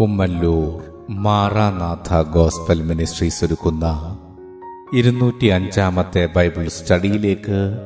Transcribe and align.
Kummallur 0.00 0.82
Maranatha 1.10 2.22
gospel 2.22 2.82
ministries 2.82 3.44
ഒരുക്കുന്ന 3.44 4.18
ഇരുന്നൂറ്റി 4.94 5.46
അഞ്ചാമത്തെ 5.46 6.28
ബൈബിൾ 6.36 6.68
സ്റ്റഡിയിലേക്ക് 6.68 7.78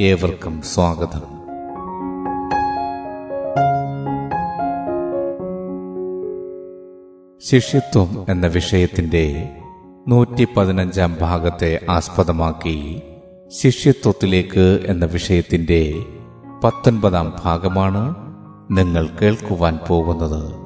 ഏവർക്കും 0.00 0.62
സ്വാഗതം. 0.62 1.22
ശിഷ്യത്വം 7.48 8.26
എന്ന 8.28 8.46
വിഷയത്തിന്റെ 8.46 9.52
നൂറ്റി 10.08 10.46
പതിനഞ്ചാം 10.56 11.16
ഭാഗത്തെ 11.20 11.80
ആസ്പദമാക്കി 11.90 13.02
ശിഷ്യത്വത്തിലേക്ക് 13.48 14.84
എന്ന 14.86 15.04
വിഷയത്തിന്റെ 15.04 15.94
പത്തൊൻപതാം 16.64 17.36
ഭാഗമാണ് 17.44 18.14
നിങ്ങൾ 18.70 19.08
കേൾക്കുവാൻ 19.22 19.78
പോകുന്നത്. 19.88 20.65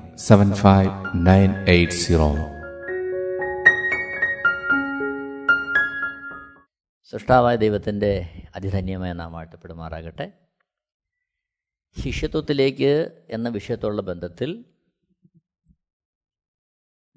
seven 0.27 0.53
five 0.53 0.91
nine 1.15 1.69
eight 1.69 1.93
zero 1.93 2.35
സൃഷ്ടാവായ 7.03 7.55
ദൈവത്തിന്റെ 7.55 8.29
അതിധന്യമായ 8.55 9.13
നാമാട്ടപ്പെടുമാറാകട്ടെ 9.13 10.31
ശിഷ്യത്വത്തിലേക്ക് 12.03 13.23
എന്ന 13.29 13.49
വിഷയത്തോടുള്ള 13.49 14.01
ബന്ധത്തിൽ 14.01 14.65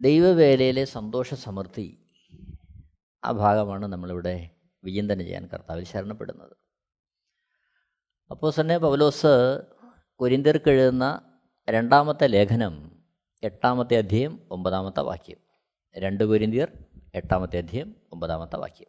ദൈവവേലയിലെ 0.01 0.85
സന്തോഷ 0.85 1.35
സമൃദ്ധി 1.35 2.11
ആ 3.25 3.31
ഭാഗമാണ് 3.31 3.87
നമ്മളിവിടെ 3.87 4.51
വിചിന്തനം 4.85 5.21
ചെയ്യാൻ 5.21 5.47
കർത്താവിൽ 5.47 5.85
ശരണപ്പെടുന്നത്. 5.85 6.57
അപ്പോൾ 8.31 8.53
തന്നെ 8.61 8.79
പൗലോസ് 8.79 9.63
കുരിന്തിർക്കെഴുതുന്ന 10.21 11.31
രണ്ടാമത്തെ 11.71 12.27
ലേഖനം 12.27 12.94
എട്ടാമത്തെ 13.45 13.97
അധ്യയം 13.97 14.49
ഒമ്പതാമത്തെ 14.51 15.01
വാക്യം. 15.01 15.37
രണ്ട് 15.99 16.25
പൊരിന്തിയർ 16.25 16.73
എട്ടാമത്തെ 17.15 17.59
അധ്യയം 17.59 17.97
ഒമ്പതാമത്തെ 18.13 18.57
വാക്യം. 18.57 18.89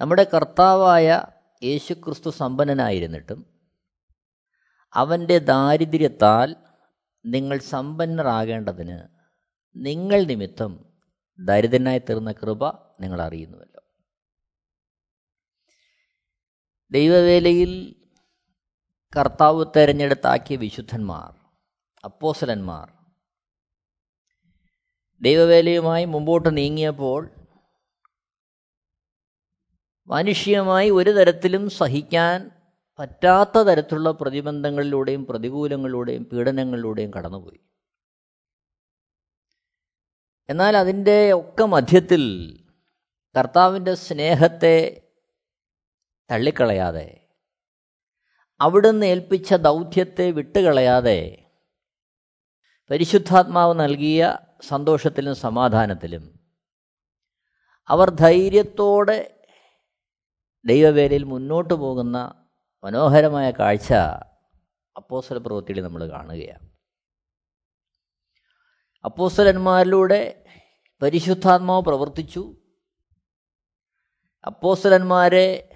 നമ്മുടെ 0.00 0.26
കർത്താവായ 0.34 1.24
യേശുക്രിസ്തു 1.62 2.30
സമ്പന്നനായിരുന്നിട്ടും 2.30 3.60
അവന്റെ 4.94 5.38
ദാരിദ്ര്യത്താൽ 5.38 6.56
നിങ്ങൾ 7.26 7.58
സമ്പന്നരാകേണ്ടതിന് 7.58 8.98
നിങ്ങൾ 9.76 10.22
നിമിത്തം 10.22 10.92
ദരിദ്രനായി 11.38 11.98
തീർന്ന 11.98 12.32
കൃപ 12.32 12.68
നിങ്ങൾ 13.00 13.22
അറിയുന്നുവല്ലോ. 13.22 13.82
ദൈവവേലയിൽ 16.90 17.94
കർത്താവ് 19.16 19.64
തെരഞ്ഞെടുത്താക്കിയ 19.76 20.56
വിശുദ്ധന്മാർ 20.56 21.41
അപ്പോസലന്മാർ. 22.04 22.92
ദൈവവേലയുമായി 25.20 26.04
മുമ്പോട്ട് 26.04 26.56
നീങ്ങിയപ്പോൾ 26.56 27.30
മനുഷ്യമായി 30.06 30.90
ഒരു 30.90 31.10
തരത്തിലും 31.10 31.70
സഹിക്കാൻ 31.70 32.50
പറ്റാത്ത 32.98 33.58
തരത്തിലുള്ള 33.58 34.10
പ്രതിബന്ധങ്ങളിലൂടെയും 34.10 35.26
പ്രതികൂലങ്ങളിലൂടെയും 35.26 36.24
പീഡനങ്ങളിലൂടെയും 36.24 37.10
കടന്നുപോയി. 37.10 37.60
എന്നാൽ 40.48 40.76
അതിന്റെ 40.76 41.32
ഒക്കെ 41.32 41.64
മധ്യത്തിൽ 41.64 42.22
കർത്താവിന്റെ 43.38 43.94
സ്നേഹത്തെ 43.94 45.02
തള്ളിക്കളയാതെ 46.30 47.28
അവിടുന്ന് 48.60 49.06
ഏൽപ്പിച്ച 49.06 49.54
ദൗത്യത്തെ 49.54 50.30
വിട്ടുകളയാതെ 50.30 51.41
പരിശുദ്ധാത്മാവ് 52.90 53.80
നൽകിയ 53.80 54.38
സന്തോഷത്തിലും 54.68 55.34
സമാധാനത്തിലും 55.34 56.40
അവർ 57.88 58.10
ധൈര്യത്തോടെ 58.10 59.46
ദൈവവേലയിൽ 60.64 61.22
മുന്നോട്ട് 61.22 61.74
പോകുന്ന 61.74 62.46
മനോഹരമായ 62.84 63.50
കാഴ്ച 63.50 63.92
അപ്പോസ്തല 64.96 65.38
പ്രവൃത്തിയിൽ 65.38 65.80
നമ്മൾ 65.80 66.08
കാണുകയാണ്. 66.10 66.70
അപ്പോസ്തലന്മാരിലൂടെ 69.04 70.44
പരിശുദ്ധാത്മാവ് 71.02 71.82
പ്രവർത്തിച്ചു. 71.82 72.56
അപ്പോസ്തലന്മാരെ 74.46 75.70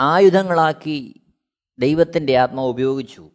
ആയുധങ്ങളാക്കി 0.00 1.26
ദൈവത്തിന്റെ 1.78 2.36
ആത്മാവ് 2.36 2.68
ഉപയോഗിച്ചു. 2.68 3.30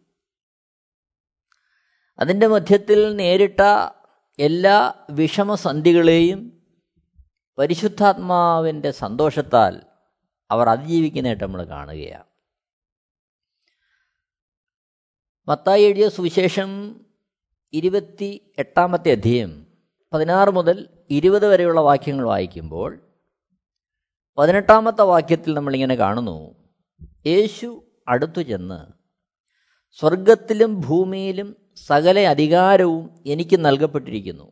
അതിന്റെ 2.19 2.47
മധ്യത്തിൽ 2.47 3.15
നേരിട്ട 3.15 3.59
എല്ലാ 4.39 4.93
വിഷമസന്ധികളെയും 5.09 6.61
പരിശുദ്ധാത്മാവിന്റെ 7.57 8.91
സന്തോഷത്താൽ 8.91 9.81
അവർ 10.51 10.69
അതിജീവിക്കുന്നതായിട്ട് 10.69 11.43
നമ്മൾ 11.43 11.63
കാണുകയാണ്. 11.63 12.23
മത്തായി 15.47 15.83
എഴുതിയ 15.83 16.09
സുവിശേഷം 16.09 17.01
ഇരുപത്തി 17.73 18.53
എട്ടാമത്തെ 18.57 19.11
അധ്യയം 19.11 19.67
പതിനാറ് 20.13 20.49
മുതൽ 20.49 20.89
ഇരുപത് 21.09 21.47
വരെയുള്ള 21.47 21.79
വാക്യങ്ങൾ 21.81 22.25
വായിക്കുമ്പോൾ 22.25 22.99
പതിനെട്ടാമത്തെ 24.37 25.01
വാക്യത്തിൽ 25.01 25.53
നമ്മളിങ്ങനെ 25.53 25.95
കാണുന്നു. 25.95 26.55
യേശു 27.25 27.83
അടുത്തു 28.07 28.41
ചെന്ന് 28.41 28.93
സ്വർഗത്തിലും 29.91 30.81
ഭൂമിയിലും 30.81 31.64
സകല 31.75 32.19
അധികാരവും 32.19 33.09
എനിക്ക് 33.25 33.65
നൽകപ്പെട്ടിരിക്കുന്നു. 33.65 34.51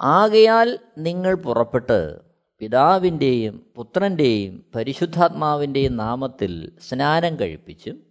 ആകയാൽ 0.00 0.78
നിങ്ങൾ 0.98 1.34
പുറപ്പെട്ട് 1.34 2.20
പിതാവിന്റെയും 2.58 3.66
പുത്രന്റെയും 3.76 4.64
പരിശുദ്ധാത്മാവിന്റെയും 4.74 5.96
നാമത്തിൽ 5.96 6.72
സ്നാനം 6.88 7.40
കഴിപ്പിച്ചും 7.40 8.02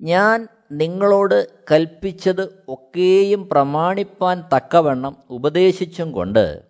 ഞാൻ 0.00 0.48
നിങ്ങളോട് 0.72 1.48
കൽപ്പിച്ചത് 1.72 2.64
ഒക്കെയും 2.68 3.48
പ്രമാണിപ്പാൻ 3.48 4.44
തക്കവണ്ണം 4.56 5.16
ഉപദേശിച്ചും 5.30 6.12
കൊണ്ട് 6.12 6.62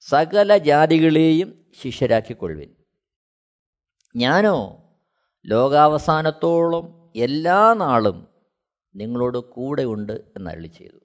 സകല 0.00 0.56
ജാതികളെയും 0.56 1.54
ശിഷ്യരാക്കിക്കൊള്ളുവിൻ. 1.82 2.68
ഞാനോ 4.16 4.82
ലോകാവസാനത്തോളം 5.46 7.12
എല്ലാ 7.16 7.74
നാളും 7.74 8.31
നിങ്ങളോട് 8.94 9.38
കൂടെയുണ്ട് 9.38 10.12
ഉണ്ട് 10.12 10.24
എന്നള്ളി 10.36 10.66
ചെയ്തു. 10.66 10.98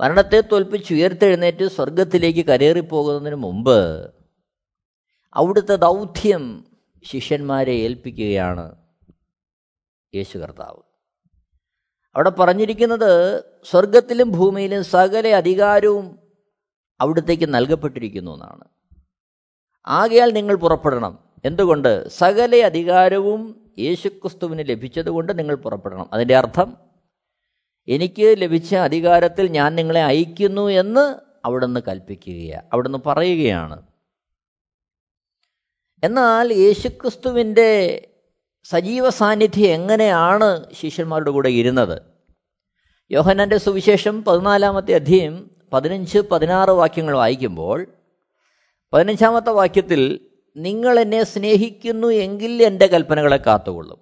മരണത്തെ 0.00 0.40
തോൽപ്പിച്ച് 0.40 0.94
ഉയർത്തെഴുന്നേറ്റ് 0.94 1.68
സ്വർഗത്തിലേക്ക് 1.68 2.46
കരേറിപ്പോകുന്നതിന് 2.46 3.34
മുമ്പ് 3.34 4.10
അവിടുത്തെ 5.34 5.76
ദൗത്യം 5.76 6.64
ശിഷ്യന്മാരെ 7.04 7.72
ഏൽപ്പിക്കുകയാണ് 7.72 8.76
യേശു 10.14 10.38
കർത്താവ്. 10.38 10.82
അവിടെ 12.16 12.30
പറഞ്ഞിരിക്കുന്നത് 12.30 13.44
സ്വർഗത്തിലും 13.70 14.30
ഭൂമിയിലും 14.30 14.84
സകല 14.84 15.28
അധികാരവും 15.28 16.18
അവിടത്തേക്ക് 17.00 17.54
നൽകപ്പെട്ടിരിക്കുന്നു 17.54 18.30
എന്നാണ്. 18.30 18.64
ആകയാൽ 19.86 20.32
നിങ്ങൾ 20.32 20.54
പുറപ്പെടണം. 20.54 21.18
എന്തുകൊണ്ട്? 21.44 22.08
സകല 22.08 22.56
അധികാരവും 22.56 23.67
യേശുക്രിസ്തുവിന് 23.78 24.68
ലഭിച്ചതുകൊണ്ട് 24.68 25.38
നിങ്ങൾ 25.38 25.54
പുറപ്പെടണം. 25.54 26.10
അതിന്റെ 26.12 26.36
അർത്ഥം 26.36 26.76
എനിക്ക് 27.88 28.34
ലഭിച്ച 28.38 28.74
അധികാരത്തിൽ 28.74 29.46
ഞാൻ 29.48 29.74
നിങ്ങളെ 29.74 30.04
അയക്കുന്നു 30.04 30.68
എന്ന് 30.68 31.14
അവിടുന്ന് 31.44 31.80
കൽപ്പിക്കുകയാണ് 31.88 32.66
അവിടുന്ന് 32.72 32.98
പറയുകയാണ്. 33.06 33.82
എന്നാൽ 36.04 36.52
യേശുക്രിസ്തുവിന്റെ 36.52 38.02
സജീവ 38.64 39.10
സാന്നിധ്യം 39.10 39.70
എങ്ങനെയാണ് 39.70 40.74
ശിഷ്യന്മാരുടെ 40.74 41.30
കൂടെ 41.30 41.48
ഇരുന്നത്? 41.48 42.02
യോഹനന്റെ 43.10 43.56
സുവിശേഷം 43.56 44.24
പതിനാലാമത്തെ 44.24 44.94
അധ്യയം 44.94 45.50
പതിനഞ്ച് 45.72 46.18
പതിനാറ് 46.18 46.70
വാക്യങ്ങൾ 46.70 47.16
വായിക്കുമ്പോൾ 47.16 47.86
പതിനഞ്ചാമത്തെ 48.92 49.50
വാക്യത്തിൽ 49.50 50.30
നിങ്ങൾ 50.56 51.00
എന്നെ 51.00 51.24
സ്നേഹിക്കുന്നു 51.24 52.08
എങ്കിൽ 52.08 52.62
എന്റെ 52.62 52.86
കൽപ്പനകളെ 52.86 53.36
കാത്തുകൊള്ളും. 53.36 53.98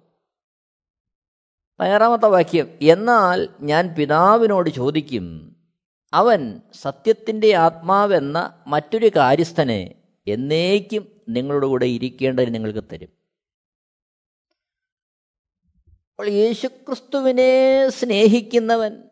പതിനാറാമത്തെ 1.79 2.25
വാക്യം 2.25 2.77
എന്നാൽ 2.81 3.49
ഞാൻ 3.61 3.87
പിതാവിനോട് 3.87 4.69
ചോദിക്കും 4.69 5.55
അവൻ 6.13 6.61
സത്യത്തിന്റെ 6.73 7.55
ആത്മാവെന്ന 7.55 8.63
മറ്റൊരു 8.67 9.11
കാര്യസ്ഥനെ 9.15 9.95
എന്നേക്കും 10.27 11.21
നിങ്ങളുടെ 11.29 11.67
കൂടെ 11.67 11.85
ഇരിക്കേണ്ടതിന് 11.85 12.55
നിങ്ങൾക്ക് 12.55 12.83
തരും. 12.91 13.09
അപ്പോൾ 16.09 16.29
യേശുക്രിസ്തുവിനെ 16.29 17.89
സ്നേഹിക്കുന്നവൻ 17.89 19.03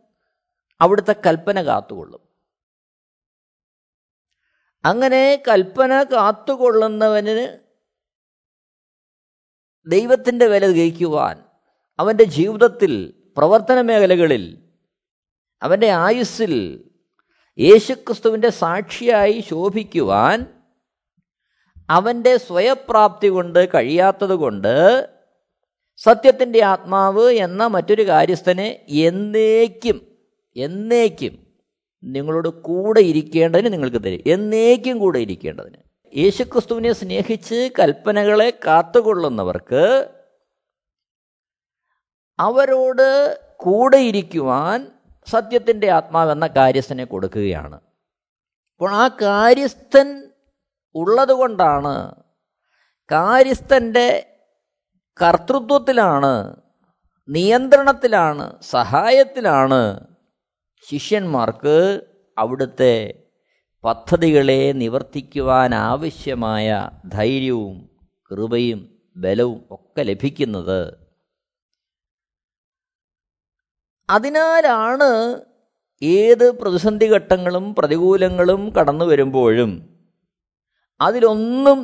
അവിടുത്തെ 0.82 1.16
കൽപ്പന 1.26 1.62
കാത്തുകൊള്ളും. 1.62 2.25
അങ്ങനെ 4.86 5.36
കൽപ്പന 5.48 6.04
കാത്തുകൊള്ളുന്നവന് 6.04 7.48
ദൈവത്തിന്റെ 9.88 10.48
വില 10.48 10.68
ഗ്രഹിക്കുവാൻ 10.72 11.38
അവന്റെ 12.00 12.24
ജീവിതത്തിൽ 12.24 13.14
പ്രവർത്തന 13.38 13.82
മേഖലകളിൽ 13.82 14.58
അവന്റെ 15.62 15.90
ആയുസ്സിൽ 15.90 16.54
യേശുക്രിസ്തുവിന്റെ 17.60 18.50
സാക്ഷിയായി 18.50 19.42
ശോഭിക്കുവാൻ 19.42 20.46
അവന്റെ 21.90 22.38
സ്വയപ്രാപ്തി 22.38 23.28
കൊണ്ട് 23.28 23.70
കഴിയാത്തത് 23.74 24.34
കൊണ്ട് 24.34 24.74
സത്യത്തിന്റെ 26.02 26.64
ആത്മാവ് 26.64 27.32
എന്ന 27.32 27.68
മറ്റൊരു 27.68 28.06
കാര്യസ്ഥനെ 28.08 28.86
എന്നേക്കും 28.90 30.02
എന്നേക്കും 30.56 31.45
നിങ്ങളോട് 32.06 32.48
കൂടെ 32.48 33.00
ഇരിക്കേണ്ടതിന് 33.00 33.74
നിങ്ങൾക്ക് 33.74 34.04
തരും. 34.04 34.24
എന്നേക്കും 34.28 35.00
കൂടെ 35.00 35.19
ഇരിക്കേണ്ടതിന്. 35.19 35.75
യേശുക്രിസ്തുവിനെ 36.18 36.94
സ്നേഹിച്ച് 36.94 37.69
കൽപ്പനകളെ 37.80 38.60
കാത്തുകൊള്ളുന്നവർക്ക് 38.66 40.10
അവരോട് 42.40 43.40
കൂടെ 43.56 43.98
ഇരിക്കുവാൻ 43.98 44.92
സത്യത്തിന്റെ 45.31 45.90
ആത്മാവെന്ന 45.90 46.48
കാര്യസ്ഥനെ 46.48 47.04
കൊടുക്കുകയാണ്. 47.04 47.75
അപ്പോൾ 47.75 48.92
ആ 48.92 49.08
കാര്യസ്ഥൻ 49.08 50.31
ഉള്ളതുകൊണ്ടാണ് 50.96 52.16
കാര്യസ്ഥന്റെ 53.12 54.38
കർത്തൃത്വത്തിലാണ് 55.22 56.56
നിയന്ത്രണത്തിലാണ് 57.30 58.62
സഹായത്തിലാണ് 58.62 60.15
ശിഷ്യന്മാർക്ക് 60.90 61.76
അവിടുത്തെ 62.38 62.96
പദ്ധതികളെ 63.84 64.72
നിവർത്തിക്കുവാനാവശ്യമായ 64.72 66.68
ധൈര്യവും 67.06 67.76
കൃപയും 68.32 68.80
ബലവും 69.18 69.60
ഒക്കെ 69.72 70.04
ലഭിക്കുന്നത്. 70.04 70.80
അതിനാലാണ് 74.10 75.10
ഏത് 76.02 76.52
പ്രതിസന്ധി 76.52 77.06
ഘട്ടങ്ങളും 77.06 77.76
പ്രതികൂലങ്ങളും 77.76 78.74
കടന്നു 78.78 79.06
വരുമ്പോഴും 79.06 79.72
അതിലൊന്നും 81.02 81.80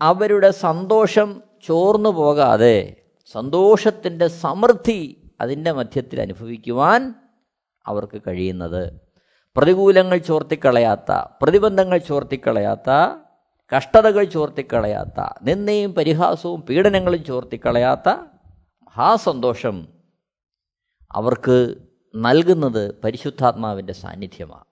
അവരുടെ 0.00 0.50
സന്തോഷം 0.50 1.42
ചോർന്നു 1.66 2.08
പോകാതെ 2.08 2.76
സന്തോഷത്തിന്റെ 3.34 4.26
സമൃദ്ധി 4.42 5.00
അതിന്റെ 5.40 5.72
മധ്യത്തിൽ 5.72 6.20
അനുഭവിക്കുവാൻ 6.20 7.02
അവർക്ക് 7.88 8.22
കഴിയുന്നത്. 8.26 8.82
പ്രതികൂലങ്ങൾ 9.56 10.16
ചോർത്തിക്കളയാത്ത 10.16 11.12
പ്രതിബന്ധങ്ങൾ 11.42 11.98
ചോർത്തിക്കളയാത്ത 11.98 12.90
കഷ്ടതകൾ 13.72 14.24
ചോർത്തിക്കളയാത്ത 14.24 15.20
നിന്നെയും 15.42 15.94
പരിഹാസവും 15.94 16.60
പീഡനങ്ങളും 16.62 17.24
ചോർത്തിക്കളയാത്ത 17.24 18.08
മഹാസന്തോഷം 18.08 19.76
അവർക്ക് 21.12 21.56
നൽകുന്നത് 22.16 23.00
പരിശുദ്ധാത്മാവിന്റെ 23.02 23.92
സാന്നിധ്യമാണ്. 23.92 24.64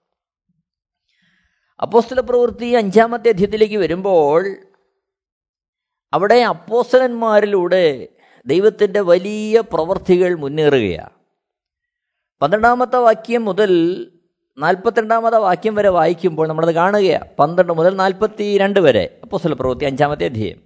അപ്പോസ്തല 1.81 2.19
പ്രവൃത്തി 2.19 2.65
അഞ്ചാമത്തെ 2.65 3.29
അധ്യയത്തിലേക്ക് 3.29 3.77
വരുമ്പോൾ 3.77 4.57
അവിടെ 6.13 6.35
അപ്പോസ്തലന്മാരിലൂടെ 6.35 7.85
ദൈവത്തിന്റെ 8.45 9.01
വലിയ 9.01 9.61
പ്രവൃത്തികൾ 9.73 10.35
മുന്നേറുകയാണ്. 10.35 11.16
പന്ത്രണ്ടാമത്തെ 12.41 12.97
വാക്യം 12.97 13.45
മുതൽ 13.45 13.71
നാൽപ്പത്തിരണ്ടാമത്തെ 14.57 15.37
വാക്യം 15.37 15.75
വരെ 15.75 15.89
വായിക്കുമ്പോൾ 15.89 16.47
നമ്മളത് 16.47 16.75
കാണുകയാണ് 16.75 17.25
പന്ത്രണ്ട് 17.39 17.73
മുതൽ 17.73 17.95
നാൽപ്പത്തി 17.95 18.57
രണ്ട് 18.57 18.79
വരെ. 18.79 19.19
അപ്പോസ്തല 19.23 19.53
പ്രവൃത്തി 19.53 19.85
അഞ്ചാമത്തെ 19.85 20.25
അധ്യയം. 20.25 20.57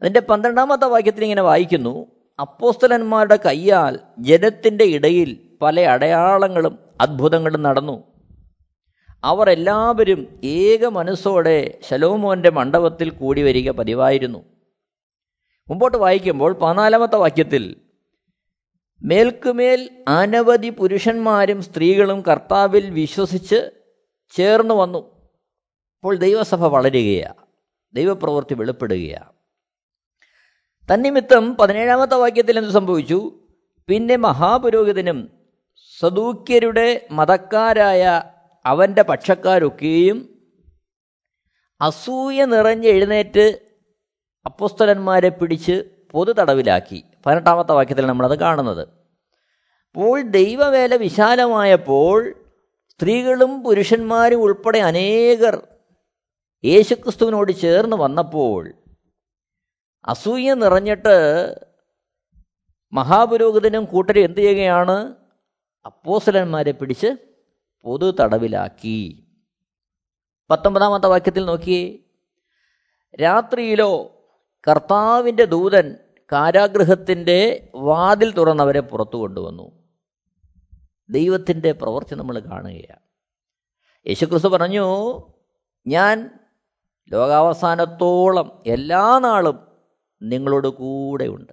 അതിന്റെ 0.00 0.20
പന്ത്രണ്ടാമത്തെ 0.20 0.86
വാക്യത്തിൽ 0.86 1.22
ഇങ്ങനെ 1.22 1.42
വായിക്കുന്നു. 1.42 2.06
അപ്പോസ്തലന്മാരുടെ 2.40 3.38
കയ്യാൽ 3.46 3.98
ജനത്തിന്റെ 4.18 4.84
ഇടയിൽ 4.84 5.36
പല 5.62 5.80
അടയാളങ്ങളും 5.80 6.78
അത്ഭുതങ്ങളും 7.00 7.62
നടന്നു. 7.62 8.04
അവർ 9.24 9.50
എല്ലാവരും 9.50 10.40
ഏക 10.44 10.86
മനസ്സോടെ 10.86 11.78
ശലോമോന്റെ 11.88 12.50
മണ്ഡപത്തിൽ 12.50 13.10
കൂടി 13.10 13.42
വരിക 13.42 13.70
പതിവായിരുന്നു. 13.70 14.44
മുമ്പോട്ട് 15.70 15.96
വായിക്കുമ്പോൾ 15.96 16.52
പതിനാലാമത്തെ 16.52 17.16
വാക്യത്തിൽ 17.16 17.76
മേൽക്കുമേൽ 19.02 20.04
അനവധി 20.08 20.68
പുരുഷന്മാരും 20.68 21.62
സ്ത്രീകളും 21.62 22.22
കർത്താവിൽ 22.22 22.90
വിശ്വസിച്ച് 22.90 23.70
ചേർന്ന് 24.30 24.74
വന്നു. 24.74 24.98
അപ്പോൾ 25.96 26.16
ദൈവസഭ 26.16 26.64
വളരുകയാണ് 26.64 27.42
ദൈവപ്രവൃത്തി 27.94 28.54
വെളിപ്പെടുകയാണ് 28.54 29.32
തന്നിമിത്തം 30.88 31.56
പതിനേഴാമത്തെ 31.56 32.14
വാക്യത്തിൽ 32.14 32.58
എന്ത് 32.58 32.70
സംഭവിച്ചു? 32.70 33.42
പിന്നെ 33.88 34.16
മഹാപുരോഹിതനും 34.16 35.30
സദൂക്യരുടെ 36.00 37.06
മതക്കാരായ 37.10 38.22
അവന്റെ 38.66 39.02
പക്ഷക്കാരൊക്കെയും 39.02 40.40
അസൂയ 41.80 42.44
നിറഞ്ഞ് 42.44 42.88
എഴുന്നേറ്റ് 42.88 43.60
അപ്പുസ്തലന്മാരെ 44.46 45.28
പിടിച്ച് 45.28 45.84
പൊതു 46.14 46.32
തടവിലാക്കി 46.32 47.04
പതിനെട്ടാമത്തെ 47.26 47.72
വാക്യത്തിൽ 47.72 48.06
നമ്മളത് 48.06 48.38
കാണുന്നത്. 48.38 48.88
അപ്പോൾ 49.86 50.22
ദൈവവേല 50.22 50.94
വിശാലമായപ്പോൾ 50.96 52.34
സ്ത്രീകളും 52.88 53.62
പുരുഷന്മാരും 53.62 54.42
ഉൾപ്പെടെ 54.42 54.78
അനേകർ 54.78 55.68
യേശുക്രിസ്തുവിനോട് 56.64 57.52
ചേർന്ന് 57.52 57.96
വന്നപ്പോൾ 57.96 58.72
അസൂയ 60.04 60.54
നിറഞ്ഞിട്ട് 60.54 61.16
മഹാപുരോഹിതനും 62.92 63.84
കൂട്ടരും 63.84 64.24
എന്ത് 64.24 64.40
ചെയ്യുകയാണ്? 64.40 65.14
അപ്പോസലന്മാരെ 65.86 66.72
പിടിച്ച് 66.72 67.06
പൊതു 67.84 68.16
തടവിലാക്കി 68.20 69.26
പത്തൊമ്പതാമത്തെ 70.50 71.06
വാക്യത്തിൽ 71.06 71.44
നോക്കിയേ 71.44 71.98
രാത്രിയിലോ 73.20 73.92
കർത്താവിന്റെ 74.68 75.44
ദൂതൻ 75.44 75.96
കാരാഗൃഹത്തിന്റെ 76.34 77.68
വാതിൽ 77.74 78.32
തുറന്നവരെ 78.32 78.80
പുറത്തു 78.80 79.16
കൊണ്ടുവന്നു. 79.16 79.70
ദൈവത്തിന്റെ 81.10 81.72
പ്രവർത്തി 81.72 82.14
നമ്മൾ 82.14 82.38
കാണുകയാണ്. 82.38 83.00
യേശുക്രിസ്തു 84.08 84.48
പറഞ്ഞു 84.48 85.20
ഞാൻ 85.86 86.30
ലോകാവസാനത്തോളം 87.12 88.62
എല്ലാ 88.66 89.18
നാളും 89.18 89.58
നിങ്ങളോട് 90.22 90.68
കൂടെയുണ്ട്. 90.68 91.52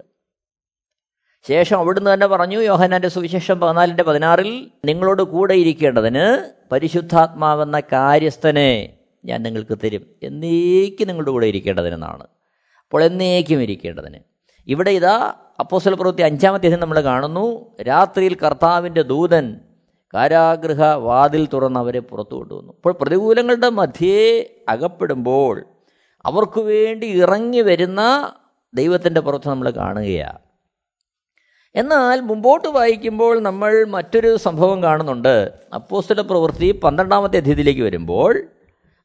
ശേഷം 1.48 1.78
അവിടുന്ന് 1.78 2.14
തന്നെ 2.14 2.26
പറഞ്ഞു 2.26 2.60
യോഹനാന്റെ 2.60 3.08
സുവിശേഷം 3.08 3.60
പതിനാലിന്റെ 3.60 4.02
പതിനാറിൽ 4.02 4.70
നിങ്ങളോട് 4.84 5.22
കൂടെ 5.22 5.54
ഇരിക്കേണ്ടതിന് 5.54 6.52
പരിശുദ്ധാത്മാവെന്ന 6.72 7.80
കാര്യസ്ഥനെ 7.80 8.98
ഞാൻ 9.24 9.42
നിങ്ങൾക്ക് 9.42 9.78
തരും. 9.84 10.06
എന്നേക്കും 10.22 11.08
നിങ്ങളുടെ 11.08 11.30
കൂടെ 11.30 11.46
ഇരിക്കേണ്ടതിനെന്നാണ്. 11.46 12.24
അപ്പോൾ 12.82 13.04
എന്നേക്കും 13.04 13.62
ഇരിക്കേണ്ടതിന്. 13.62 14.31
ഇവിടെ 14.66 14.90
ഇതാ 14.90 15.34
അപ്പോസ്വല 15.60 15.94
പ്രവൃത്തി 15.94 16.22
അഞ്ചാമത്തെ 16.22 16.66
അധ്യായം 16.66 16.80
നമ്മൾ 16.80 17.00
കാണുന്നു. 17.00 17.76
രാത്രിയിൽ 17.82 18.34
കർത്താവിന്റെ 18.34 19.02
ദൂതൻ 19.02 19.60
കാരാഗ്രഹ 20.14 20.82
വാതിൽ 20.82 21.48
തുറന്ന് 21.52 21.80
അവരെ 21.80 21.98
പുറത്തു 21.98 22.34
കൊണ്ടുവന്നു. 22.34 22.72
അപ്പോൾ 22.72 22.92
പ്രതികൂലങ്ങളുടെ 22.92 23.68
മധ്യേ 23.68 24.50
അകപ്പെടുമ്പോൾ 24.68 25.64
അവർക്ക് 26.24 26.60
വേണ്ടി 26.60 27.06
ഇറങ്ങി 27.06 27.60
വരുന്ന 27.60 28.32
ദൈവത്തിന്റെ 28.74 29.20
പുറത്ത് 29.20 29.48
നമ്മൾ 29.48 29.70
കാണുകയാണ് 29.70 30.38
എന്നാൽ 31.74 32.20
മുമ്പോട്ട് 32.20 32.68
വായിക്കുമ്പോൾ 32.68 33.40
നമ്മൾ 33.40 33.84
മറ്റൊരു 33.84 34.36
സംഭവം 34.36 34.82
കാണുന്നുണ്ട്. 34.82 35.52
അപ്പോസ്തല 35.74 36.20
പ്രവൃത്തി 36.20 36.72
പന്ത്രണ്ടാമത്തെ 36.72 37.36
അധ്യയത്തിലേക്ക് 37.36 37.82
വരുമ്പോൾ 37.82 38.42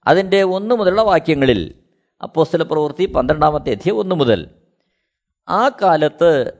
അതിന്റെ 0.08 0.44
ഒന്ന് 0.44 0.76
മുതലുള്ള 0.76 1.02
വാക്യങ്ങളിൽ 1.02 1.76
അപ്പോസ്തല 2.24 2.64
പ്രവൃത്തി 2.64 3.06
പന്ത്രണ്ടാമത്തെ 3.06 3.72
അധ്യയം 3.72 3.98
ഒന്ന് 3.98 4.16
മുതൽ 4.16 4.50
ആ 5.50 5.70
കാലത്ത് 5.70 6.54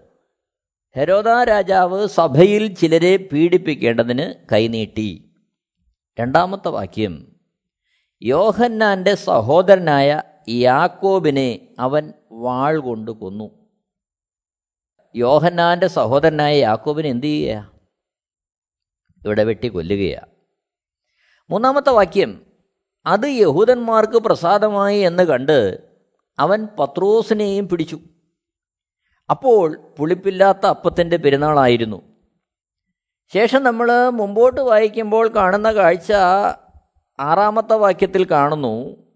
ഹരോദ 0.98 1.28
രാജാവ് 1.28 2.08
സഭയിൽ 2.08 2.74
ചിലരെ 2.74 3.18
പീഡിപ്പിക്കേണ്ടതിന് 3.18 4.46
കൈനീട്ടി. 4.52 5.36
രണ്ടാമത്തെ 6.20 6.68
വാക്യം 6.68 7.36
യോഹന്നാന്റെ 8.22 9.16
സഹോദരനായ 9.16 10.22
യാക്കോബിനെ 10.50 11.76
അവൻ 11.80 12.14
വാൾ 12.32 12.80
കൊണ്ട് 12.80 13.12
കൊന്നു. 13.12 13.70
യോഹന്നാന്റെ 15.16 15.88
സഹോദരനായ 15.88 16.58
യാക്കോബിനെ 16.58 17.10
എന്ത് 17.10 17.28
ചെയ്യുക? 17.28 17.72
ഇവിടെ 19.26 19.44
വെട്ടി 19.44 19.68
കൊല്ലുകയാണ് 19.68 20.32
മൂന്നാമത്തെ 21.50 21.90
വാക്യം 21.90 22.46
അത് 23.06 23.26
യഹൂദന്മാർക്ക് 23.26 24.18
പ്രസാദമായി 24.18 25.00
എന്ന് 25.00 25.24
കണ്ട് 25.24 25.90
അവൻ 26.40 26.68
പത്രോസിനെയും 26.80 27.70
പിടിച്ചു. 27.70 28.00
അപ്പോൾ 29.30 29.94
പുളിപ്പില്ലാത്ത 29.98 30.66
അപ്പത്തിന്റെ 30.66 31.18
പെരുന്നാളായിരുന്നു. 31.18 32.02
ശേഷം 33.34 33.64
നമ്മൾ 33.64 34.10
മുമ്പോട്ട് 34.10 34.62
വായിക്കുമ്പോൾ 34.62 35.28
കാണുന്ന 35.28 35.72
കാഴ്ച 35.72 36.14
ആറാമത്തെ 37.20 37.74
വാക്യത്തിൽ 37.74 38.24
കാണുന്നു. 38.32 39.08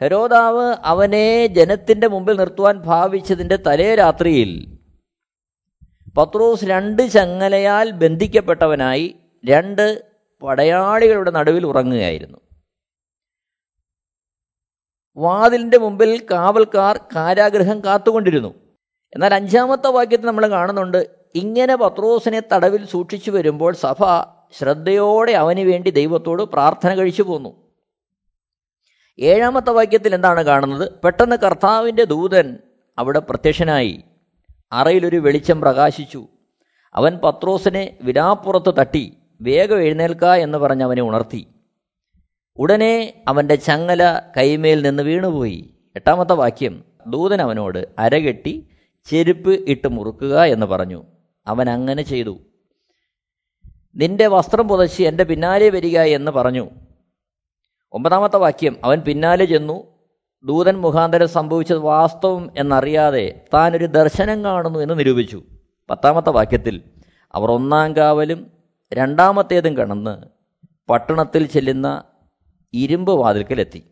ഹെരോദാവ് 0.00 0.76
അവനെ 0.84 1.46
ജനത്തിന്റെ 1.46 2.06
മുമ്പിൽ 2.06 2.38
നിർത്തുവാൻ 2.38 2.78
ഭാവിച്ചതിന്റെ 2.78 3.56
തലേ 3.56 3.94
രാത്രിയിൽ 3.94 4.78
പത്രോസ് 6.16 6.64
രണ്ട് 6.64 7.10
ചങ്ങലയാൽ 7.10 7.90
ബന്ധിക്കപ്പെട്ടവനായി 7.90 9.16
രണ്ട് 9.46 10.04
പടയാളികളുടെ 10.42 11.30
നടുവിൽ 11.30 11.66
ഉറങ്ങുകയായിരുന്നു. 11.66 12.38
വാതിലിന്റെ 15.16 15.78
മുമ്പിൽ 15.78 16.26
കാവൽക്കാർ 16.30 17.00
കാരാഗ്രഹം 17.16 17.84
കാത്തുകൊണ്ടിരുന്നു. 17.84 18.54
എന്നാൽ 19.14 19.34
അഞ്ചാമത്തെ 19.34 19.88
വാക്യത്തിൽ 19.88 20.26
നമ്മൾ 20.26 20.46
കാണുന്നുണ്ട് 20.46 21.10
ഇങ്ങനെ 21.34 21.76
പത്രോസിനെ 21.76 22.42
തടവിൽ 22.52 22.86
സൂക്ഷിച്ചു 22.86 23.30
വരുമ്പോൾ 23.30 23.74
സഭ 23.74 23.96
ശ്രദ്ധയോടെ 24.58 25.32
അവന് 25.32 25.60
വേണ്ടി 25.60 25.90
ദൈവത്തോട് 25.90 26.42
പ്രാർത്ഥന 26.42 26.94
കഴിച്ചു 26.94 27.22
പോന്നു. 27.22 27.72
ഏഴാമത്തെ 29.18 29.70
വാക്യത്തിൽ 29.70 30.14
എന്താണ് 30.14 30.42
കാണുന്നത്? 30.42 30.92
പെട്ടെന്ന് 31.04 31.36
കർത്താവിന്റെ 31.36 32.04
ദൂതൻ 32.04 32.58
അവിടെ 32.98 33.18
പ്രത്യക്ഷനായി. 33.18 34.04
അറയിലൊരു 34.72 35.16
വെളിച്ചം 35.16 35.60
പ്രകാശിച്ചു. 35.60 36.26
അവൻ 36.94 37.18
പത്രോസിനെ 37.24 37.98
വിലാപ്പുറത്ത് 38.02 38.74
തട്ടി 38.80 39.16
വേഗം 39.40 39.80
എഴുന്നേൽക്ക 39.80 40.24
എന്ന് 40.24 40.58
പറഞ്ഞ് 40.58 40.84
അവനെ 40.84 41.02
ഉണർത്തി. 41.02 41.46
ഉടനെ 42.56 43.22
അവന്റെ 43.28 43.54
ചങ്ങല 43.54 44.20
കൈമേൽ 44.36 44.82
നിന്ന് 44.82 45.02
വീണുപോയി. 45.02 45.70
എട്ടാമത്തെ 45.96 46.32
വാക്യം 46.32 46.84
ദൂതൻ 47.06 47.42
അവനോട് 47.42 47.88
അരകെട്ടി 47.98 48.68
ചെരുപ്പ് 49.10 49.50
ഇട്ട് 49.50 49.88
മുറുക്കുക 49.88 50.42
എന്ന് 50.42 50.66
പറഞ്ഞു. 50.66 51.04
അവൻ 51.46 51.70
അങ്ങനെ 51.70 52.02
ചെയ്തു. 52.02 52.38
നിന്റെ 53.96 54.26
വസ്ത്രം 54.26 54.68
പുതച്ച് 54.68 55.02
എന്റെ 55.02 55.24
പിന്നാലെ 55.24 55.70
വരിക 55.70 55.98
എന്ന് 55.98 56.32
പറഞ്ഞു. 56.32 56.70
ഒമ്പതാമത്തെ 57.92 58.36
വാക്യം. 58.36 58.76
അവൻ 58.84 59.00
പിന്നാലെ 59.00 59.44
ചെന്നു. 59.44 59.94
ദൂതൻ 60.44 60.76
മുഖാന്തരം 60.76 61.28
സംഭവിച്ചത് 61.28 61.78
വാസ്തവം 61.78 62.50
എന്നറിയാതെ 62.56 63.40
താൻ 63.54 63.76
ഒരു 63.76 63.84
ദർശനം 63.84 64.44
കാണുന്നു 64.44 64.78
എന്ന് 64.78 64.98
നിരൂപിച്ചു. 64.98 65.42
പത്താമത്തെ 65.90 66.30
വാക്യത്തിൽ 66.30 66.82
അവർ 67.32 67.50
ഒന്നാം 67.50 67.96
കാവലും 67.96 68.50
രണ്ടാമത്തേതും 68.92 69.76
കടന്ന് 69.76 70.18
പട്ടണത്തിൽ 70.90 71.46
ചെല്ലുന്ന 71.46 72.04
ഇരുമ്പ് 72.72 73.12
വാതിൽക്കലെത്തി. 73.12 73.84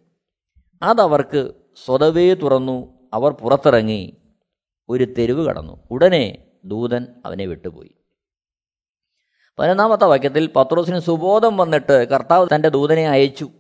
അതവർക്ക് 0.83 1.53
സ്വതവേ 1.85 2.35
തുറന്നു. 2.35 3.09
അവർ 3.15 3.33
പുറത്തിറങ്ങി 3.33 4.17
ഒരു 4.93 5.05
തെരുവ് 5.05 5.47
കടന്നു. 5.47 5.81
ഉടനെ 5.91 6.39
ദൂതൻ 6.65 7.07
അവനെ 7.27 7.47
വിട്ടുപോയി. 7.47 7.91
പതിനൊന്നാമത്തെ 9.59 10.05
വാക്യത്തിൽ 10.05 10.51
പത്രോസിന് 10.57 10.99
സുബോധം 10.99 11.57
വന്നിട്ട് 11.57 12.09
കർത്താവ് 12.09 12.47
തന്റെ 12.55 12.69
ദൂതനെ 12.69 13.09
അയച്ചു. 13.09 13.51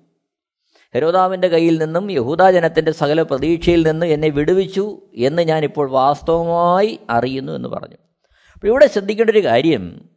ഹെരോദാവിന്റെ 0.95 1.49
കയ്യിൽ 1.49 1.79
നിന്നും 1.79 2.13
യഹൂദാജനത്തിന്റെ 2.13 2.93
സകല 2.93 3.23
പ്രതീക്ഷയിൽ 3.23 3.87
നിന്ന് 3.87 4.07
എന്നെ 4.07 4.29
വിടുവിച്ചു 4.29 5.01
എന്ന് 5.15 5.43
ഞാനിപ്പോൾ 5.43 5.91
വാസ്തവമായി 5.91 7.01
അറിയുന്നു 7.11 7.53
എന്ന് 7.53 7.69
പറഞ്ഞു. 7.69 7.97
അപ്പോൾ 8.55 8.67
ഇവിടെ 8.67 8.87
ശ്രദ്ധിക്കേണ്ട 8.87 9.31
ഒരു 9.31 9.45
കാര്യം 9.45 10.09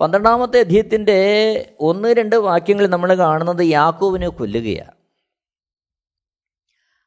പന്ത്രണ്ടാമത്തെ 0.00 0.60
അധ്യയത്തിന്റെ 0.60 1.74
ഒന്ന് 1.80 2.08
രണ്ട് 2.08 2.36
വാക്യങ്ങൾ 2.36 2.86
നമ്മൾ 2.86 3.14
കാണുന്നത് 3.14 3.62
യാക്കോവിനെ 3.62 4.28
കൊല്ലുകയാണ്. 4.28 5.01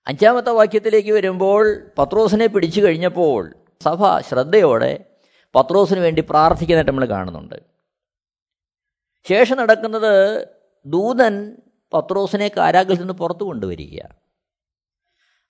അഞ്ചാമത്തെ 0.07 0.50
വാക്യത്തിലേക്ക് 0.50 1.12
വരുമ്പോൾ 1.12 1.91
പത്രോസിനെ 1.97 2.47
പിടിച്ചു 2.47 2.81
കഴിഞ്ഞപ്പോൾ 2.81 3.55
സഭ 3.83 4.19
ശ്രദ്ധയോടെ 4.19 5.05
പത്രോസിന് 5.55 6.00
വേണ്ടി 6.00 6.21
പ്രാർത്ഥിക്കുന്നതായിട്ട് 6.21 6.91
നമ്മൾ 6.91 7.05
കാണുന്നുണ്ട്. 7.05 7.55
ശേഷം 9.29 9.57
നടക്കുന്നത് 9.57 10.45
ദൂതൻ 10.85 11.57
പത്രോസിനെ 11.93 12.51
കാരാഗ്രഹത്തിൽ 12.57 13.01
നിന്ന് 13.01 13.13
പുറത്തു 13.13 13.43
കൊണ്ടുവരിക 13.43 14.01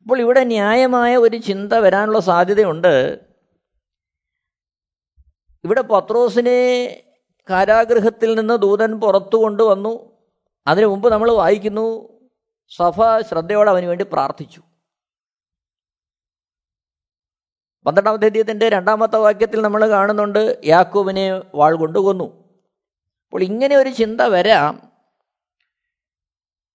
അപ്പോൾ 0.01 0.19
ഇവിടെ 0.19 0.43
ന്യായമായ 0.43 1.15
ഒരു 1.15 1.37
ചിന്ത 1.37 1.73
വരാനുള്ള 1.73 2.19
സാധ്യതയുണ്ട്. 2.19 3.19
ഇവിടെ 5.63 5.81
പത്രോസിനെ 5.81 7.03
കാരാഗ്രഹത്തിൽ 7.49 8.35
നിന്ന് 8.35 8.53
ദൂതൻ 8.53 8.99
പുറത്തു 8.99 9.35
കൊണ്ടുവന്നു. 9.35 10.17
അതിനു 10.67 10.85
മുമ്പ് 10.85 11.11
നമ്മൾ 11.11 11.31
വായിക്കുന്നു 11.31 12.14
സഭ 12.69 13.19
ശ്രദ്ധയോടെ 13.19 13.69
അവന് 13.69 13.85
വേണ്ടി 13.85 14.05
പ്രാർത്ഥിച്ചു. 14.11 14.61
പന്ത്രണ്ടാമത്തെ 17.85 18.25
അധ്യയത്തിന്റെ 18.25 18.69
രണ്ടാമത്തെ 18.69 19.17
വാക്യത്തിൽ 19.17 19.61
നമ്മൾ 19.61 19.89
കാണുന്നുണ്ട് 19.89 20.61
യാക്കൂബിനെ 20.65 21.41
വാൾ 21.55 21.75
കൊണ്ടുകൊന്നു. 21.75 22.23
അപ്പോൾ 23.25 23.43
ഇങ്ങനെ 23.43 23.75
ഒരു 23.75 23.89
ചിന്ത 23.89 24.21
വരാം. 24.21 24.81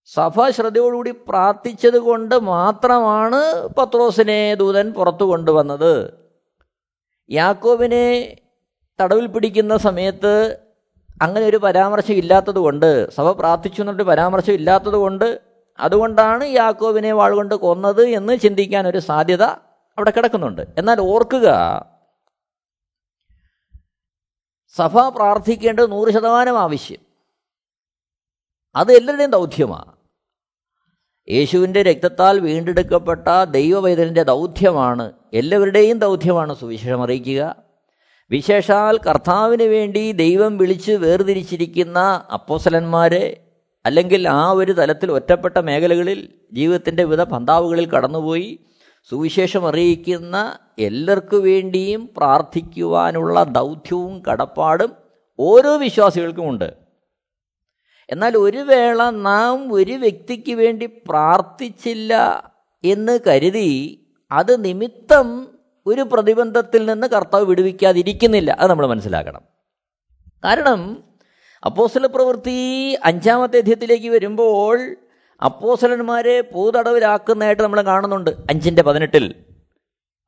സഭ 0.04 0.49
ശ്രദ്ധയോടുകൂടി 0.49 1.11
പ്രാർത്ഥിച്ചത് 1.11 1.99
കൊണ്ട് 1.99 2.35
മാത്രമാണ് 2.35 3.68
പത്രോസിനെ 3.68 4.54
ദൂതൻ 4.54 4.92
പുറത്തു 4.92 5.25
കൊണ്ടുവന്നത്. 5.25 6.25
യാക്കോബിനെ 7.30 8.37
തടവിൽ 9.00 9.26
പിടിക്കുന്ന 9.26 9.76
സമയത്ത് 9.76 10.59
അങ്ങനെ 11.23 11.47
ഒരു 11.47 11.56
പരാമർശം 11.56 12.14
ഇല്ലാത്തത് 12.14 12.59
കൊണ്ട് 12.59 13.11
സഭ 13.14 13.32
പ്രാർത്ഥിച്ചു 13.32 13.82
എന്നൊരു 13.82 14.02
പരാമർശം 14.02 14.52
ഇല്ലാത്തത് 14.52 14.94
കൊണ്ട് 14.94 15.50
അതുകൊണ്ടാണ് 15.80 16.44
യാക്കോബിനെ 16.44 17.12
വാളുകൊണ്ട് 17.12 17.54
കൊന്നത് 17.54 18.08
എന്ന് 18.08 18.38
ചിന്തിക്കാൻ 18.38 18.88
ഒരു 18.88 18.99
സാധ്യത 18.99 19.42
അവിടെ 19.99 20.10
കിടക്കുന്നുണ്ട്. 20.10 20.62
എന്നാൽ 20.78 21.00
ഓർക്കുക 21.00 21.49
സഭ 24.76 25.08
പ്രാർത്ഥിക്കേണ്ടത് 25.08 25.92
നൂറ് 25.92 26.10
ശതമാനം 26.10 26.58
ആവശ്യം. 26.58 26.99
അത് 28.75 28.92
എല്ലാവരുടെയും 28.92 29.30
ദൗത്യമാണ് 29.30 29.92
യേശുവിന്റെ 31.30 31.82
രക്തത്താൽ 31.82 32.40
വീണ്ടെടുക്കപ്പെട്ട 32.40 33.44
ദൈവവൈതലിന്റെ 33.44 34.22
ദൗത്യമാണ് 34.22 35.12
എല്ലാവരുടെയും 35.34 35.99
ദൗത്യമാണ്. 35.99 36.54
സുവിശേഷം 36.54 37.02
അറിയിക്കുക 37.02 37.56
വിശേഷാൽ 38.30 38.99
കർത്താവിന് 38.99 39.62
വേണ്ടി 39.62 40.12
ദൈവം 40.12 40.58
വിളിച്ച് 40.58 40.92
വേർതിരിച്ചിരിക്കുന്ന 40.92 42.28
അപ്പോസലന്മാരെ 42.32 43.50
അല്ലെങ്കിൽ 43.90 44.28
ആ 44.28 44.50
ഒരു 44.50 44.73
തലത്തിൽ 44.73 45.12
ഒറ്റപ്പെട്ട 45.12 45.59
മേഖലകളിൽ 45.59 46.35
ജീവിതത്തിന്റെ 46.52 47.04
വിവിധ 47.04 47.23
പന്താവുകളിൽ 47.23 47.87
കടന്നുപോയി 47.87 48.61
സുവിശേഷം 49.11 49.68
അറിയിക്കുന്ന 49.68 50.59
എല്ലാവർക്കു 50.78 51.37
വേണ്ടിയും 51.37 52.11
പ്രാർത്ഥിക്കുവാനുള്ള 52.16 53.42
ദൗത്യവും 53.42 54.23
കടപ്പാടും 54.23 54.92
ഓരോ 55.38 55.76
വിശ്വാസികൾക്കുമുണ്ട് 55.76 56.75
എന്നാൽ 58.11 58.37
ഒരു 58.37 58.59
വേള 58.59 59.11
നാം 59.11 59.75
ഒരു 59.75 59.92
വ്യക്തിക്ക് 59.92 60.52
വേണ്ടി 60.52 60.87
പ്രാർത്ഥിച്ചില്ല 60.87 62.14
എന്ന് 62.85 63.18
കരുതി 63.26 64.00
അത് 64.32 64.64
നിമിത്തം 64.64 65.59
ഒരു 65.87 66.00
പ്രതിബന്ധത്തിൽ 66.00 66.87
നിന്ന് 66.87 67.06
കർത്താവ് 67.06 67.44
വിടുവിക്കാതിരിക്കുന്നില്ല. 67.44 68.56
അത് 68.61 68.70
നമ്മൾ 68.70 68.87
മനസ്സിലാക്കണം. 68.87 69.40
കാരണം 70.44 71.10
അപ്പോസല 71.67 72.07
പ്രവൃത്തി 72.07 72.99
അഞ്ചാമത്തെ 73.05 73.57
അധ്യയത്തിലേക്ക് 73.57 74.09
വരുമ്പോൾ 74.09 74.97
അപ്പോസലന്മാരെ 75.45 76.40
പൂതടവിലാക്കുന്നതായിട്ട് 76.40 77.62
നമ്മൾ 77.62 77.83
കാണുന്നുണ്ട്. 77.83 78.31
അഞ്ചിന്റെ 78.31 78.83
പതിനെട്ടിൽ. 78.83 79.35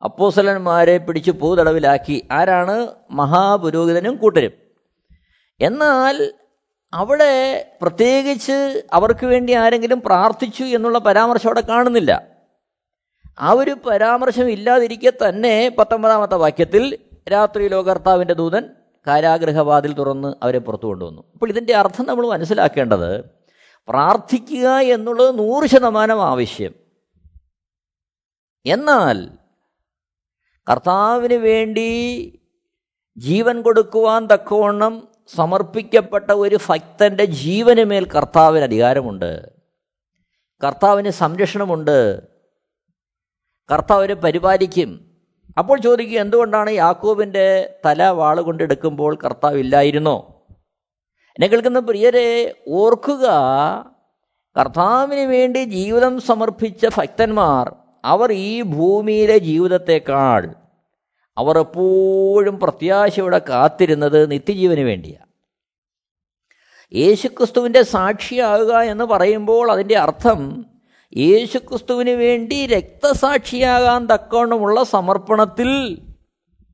അപ്പോസലന്മാരെ 0.05 0.99
പിടിച്ച് 0.99 1.31
പൂതടവിലാക്കി. 1.31 2.29
ആരാണ്? 2.33 2.87
മഹാപുരോഹിതനും 3.11 4.17
കൂട്ടരും. 4.17 4.51
എന്നാൽ 5.61 6.33
അവിടെ 6.95 7.65
പ്രത്യേകിച്ച് 7.83 8.83
അവർക്ക് 8.93 9.27
വേണ്ടി 9.27 9.53
ആരെങ്കിലും 9.53 10.01
പ്രാർത്ഥിച്ചു 10.01 10.65
എന്നുള്ള 10.65 10.99
പരാമർശം 10.99 11.49
അവിടെ 11.49 11.61
കാണുന്നില്ല. 11.61 12.27
ആ 13.41 13.51
ഒരു 13.51 13.77
പരാമർശം 13.87 14.51
ഇല്ലാതിരിക്കെ 14.51 15.13
തന്നെ 15.29 15.75
പത്തൊമ്പതാമത്തെ 15.79 16.35
വാക്യത്തിൽ 16.35 16.99
രാത്രി 17.33 17.69
കർത്താവിന്റെ 17.69 18.35
ദൂതൻ 18.35 18.71
കാരാഗ്രഹവാതിൽ 19.07 19.93
തുറന്ന് 19.93 20.35
അവരെ 20.43 20.59
പുറത്തു 20.59 20.87
കൊണ്ടുവന്നു. 20.87 21.25
അപ്പോൾ 21.33 21.49
ഇതിന്റെ 21.49 21.75
അർത്ഥം 21.75 22.07
നമ്മൾ 22.07 22.27
മനസ്സിലാക്കേണ്ടത് 22.27 23.25
പ്രാർത്ഥിക്കുക 23.89 24.69
എന്നുള്ളത് 24.69 25.39
നൂറ് 25.39 25.67
ശതമാനം 25.67 26.23
ആവശ്യം. 26.23 26.75
എന്നാൽ 28.67 29.29
കർത്താവിന് 30.71 31.35
വേണ്ടി 31.35 32.27
ജീവൻ 33.17 33.63
കൊടുക്കുവാൻ 33.63 34.27
തക്കവണ്ണം 34.27 35.09
സമർപ്പിക്കപ്പെട്ട 35.35 36.31
ഒരു 36.31 36.59
ഭക്തന്റെ 36.69 37.25
ജീവന് 37.25 37.85
മേൽ 37.85 38.05
കർത്താവിന് 38.05 38.65
അധികാരമുണ്ട്. 38.65 39.53
കർത്താവിന് 40.65 41.11
സംരക്ഷണമുണ്ട്. 41.11 42.23
കർത്താവിനെ 43.73 44.15
പരിപാലിക്കും. 44.15 45.12
അപ്പോൾ 45.57 45.79
ചോദിക്കുക 45.79 46.19
എന്തുകൊണ്ടാണ് 46.21 46.71
യാക്കോബിന്റെ 46.71 47.47
തല 47.85 48.09
വാളുകൊണ്ടെടുക്കുമ്പോൾ 48.09 49.17
കർത്താവ് 49.17 49.57
ഇല്ലായിരുന്നോ? 49.59 50.17
എന്നെ 51.37 51.49
കേൾക്കുന്ന 51.49 51.79
പ്രിയരെ 51.79 52.29
ഓർക്കുക 52.69 53.27
കർത്താവിന് 54.57 55.27
വേണ്ടി 55.27 55.65
ജീവിതം 55.65 56.21
സമർപ്പിച്ച 56.21 56.87
ഭക്തന്മാർ 56.97 57.75
അവർ 58.05 58.33
ഈ 58.33 58.63
ഭൂമിയിലെ 58.63 59.39
ജീവിതത്തെക്കാൾ 59.39 60.55
അവർ 61.37 61.59
എപ്പോഴും 61.59 62.61
പ്രത്യാശയോടെ 62.61 63.39
കാത്തിരുന്നത് 63.39 64.33
നിത്യജീവന് 64.33 64.81
വേണ്ടിയാണ് 64.81 65.29
യേശുക്രിസ്തുവിന്റെ 66.93 67.83
സാക്ഷിയാകുക 67.83 68.73
എന്ന് 68.83 69.05
പറയുമ്പോൾ 69.05 69.73
അതിന്റെ 69.73 69.95
അർത്ഥം 69.99 70.41
യേശുക്രിസ്തുവിന് 71.17 72.11
വേണ്ടി 72.11 72.67
രക്തസാക്ഷിയാകാൻ 72.67 74.07
തക്കവണ്ണമുള്ള 74.07 74.83
സമർപ്പണത്തിൽ 74.83 76.03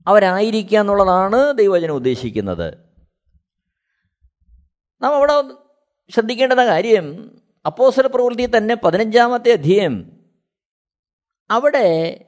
അവരായിരിക്കുക 0.07 0.79
എന്നുള്ളതാണ് 0.79 1.55
ദൈവചനം 1.55 1.95
ഉദ്ദേശിക്കുന്നത്. 1.95 2.75
നാം 5.03 5.15
അവിടെ 5.15 5.43
ശ്രദ്ധിക്കേണ്ടുന്ന 6.11 6.67
കാര്യം 6.67 7.39
അപ്പോസര 7.67 8.07
പ്രവൃത്തി 8.07 8.51
തന്നെ 8.57 8.75
പതിനഞ്ചാമത്തെ 8.75 9.53
അധ്യയം. 9.53 10.13
അവിടെ 11.51 12.25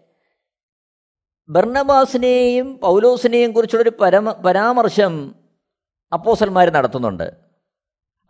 ബർണബാസിനെയും 1.49 2.79
പൗലോസിനെയും 2.79 3.53
കുറിച്ചുള്ളൊരു 3.53 3.97
പരമ 4.01 4.33
പരാമർശം 4.33 5.35
അപ്പോസന്മാർ 6.13 6.71
നടത്തുന്നുണ്ട്. 6.71 7.35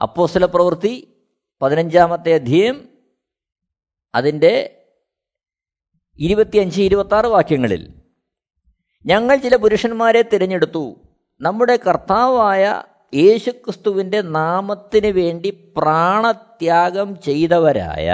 അപ്പോസല 0.02 0.44
പ്രവൃത്തി 0.44 1.22
പതിനഞ്ചാമത്തെ 1.62 2.34
അധ്യയം 2.34 2.89
അതിന്റെ 4.14 4.52
ഇരുപത്തിയഞ്ച് 6.18 6.82
ഇരുപത്തി 6.82 7.14
ആറ് 7.14 7.26
വാക്യങ്ങളിൽ 7.26 7.82
ഞങ്ങൾ 9.06 9.36
ചില 9.36 9.56
പുരുഷന്മാരെ 9.56 10.22
തിരഞ്ഞെടുത്തു. 10.22 10.96
നമ്മുടെ 11.40 11.76
കർത്താവായ 11.76 12.82
യേശുക്രിസ്തുവിന്റെ 13.14 14.22
നാമത്തിന് 14.22 15.06
വേണ്ടി 15.06 15.50
പ്രാണത്യാഗം 15.76 17.20
ചെയ്തവരായ 17.20 18.08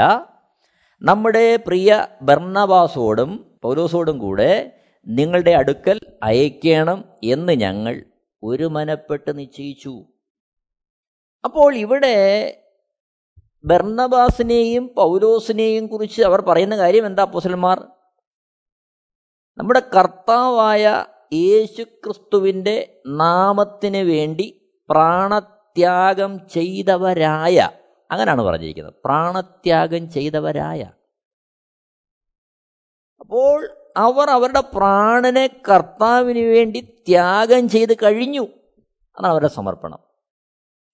നമ്മുടെ 1.02 1.56
പ്രിയ 1.56 2.06
ബർണബാസോടും 2.22 3.56
പൗലോസോടും 3.62 4.18
കൂടെ 4.18 4.72
നിങ്ങളുടെ 5.06 5.50
അടുക്കൽ 5.50 5.98
അയക്കണം 6.22 7.04
എന്ന് 7.24 7.52
ഞങ്ങൾ 7.52 8.04
ഒരു 8.42 8.64
മനപ്പെട്ട് 8.64 9.38
നിശ്ചയിച്ചു. 9.38 9.94
അപ്പോൾ 11.44 11.76
ഇവിടെ 11.76 12.16
ബർണബാസിനെയും 13.66 14.94
പൗലോസിനെയും 14.96 15.87
കുറിച്ച് 15.87 16.23
അവർ 16.23 16.40
പറയുന്ന 16.40 16.76
കാര്യം 16.76 17.06
എന്താ 17.06 17.23
അപ്പോസലന്മാർ? 17.23 17.80
നമ്മുടെ 19.58 19.82
കർത്താവായ 19.96 21.04
യേശുക്രിസ്തുവിന്റെ 21.32 23.02
നാമത്തിന് 23.06 23.96
വേണ്ടി 23.96 24.75
പ്രാണത്യാഗം 24.90 26.49
ചെയ്തവരായ 26.49 27.70
അങ്ങനെയാണ് 28.11 28.42
പറഞ്ഞിരിക്കുന്നത് 28.42 28.94
പ്രാണത്യാഗം 29.04 30.11
ചെയ്തവരായ. 30.11 30.82
അപ്പോൾ 33.20 33.68
അവർ 33.96 34.30
അവരുടെ 34.30 34.61
പ്രാണനെ 34.61 35.46
കർത്താവിന് 35.46 36.38
വേണ്ടി 36.38 36.80
ത്യാഗം 36.80 37.68
ചെയ്ത് 37.68 37.96
കഴിഞ്ഞു 38.02 38.42
അതാണ് 38.42 39.26
അവരുടെ 39.26 39.49
സമർപ്പണം. 39.49 39.99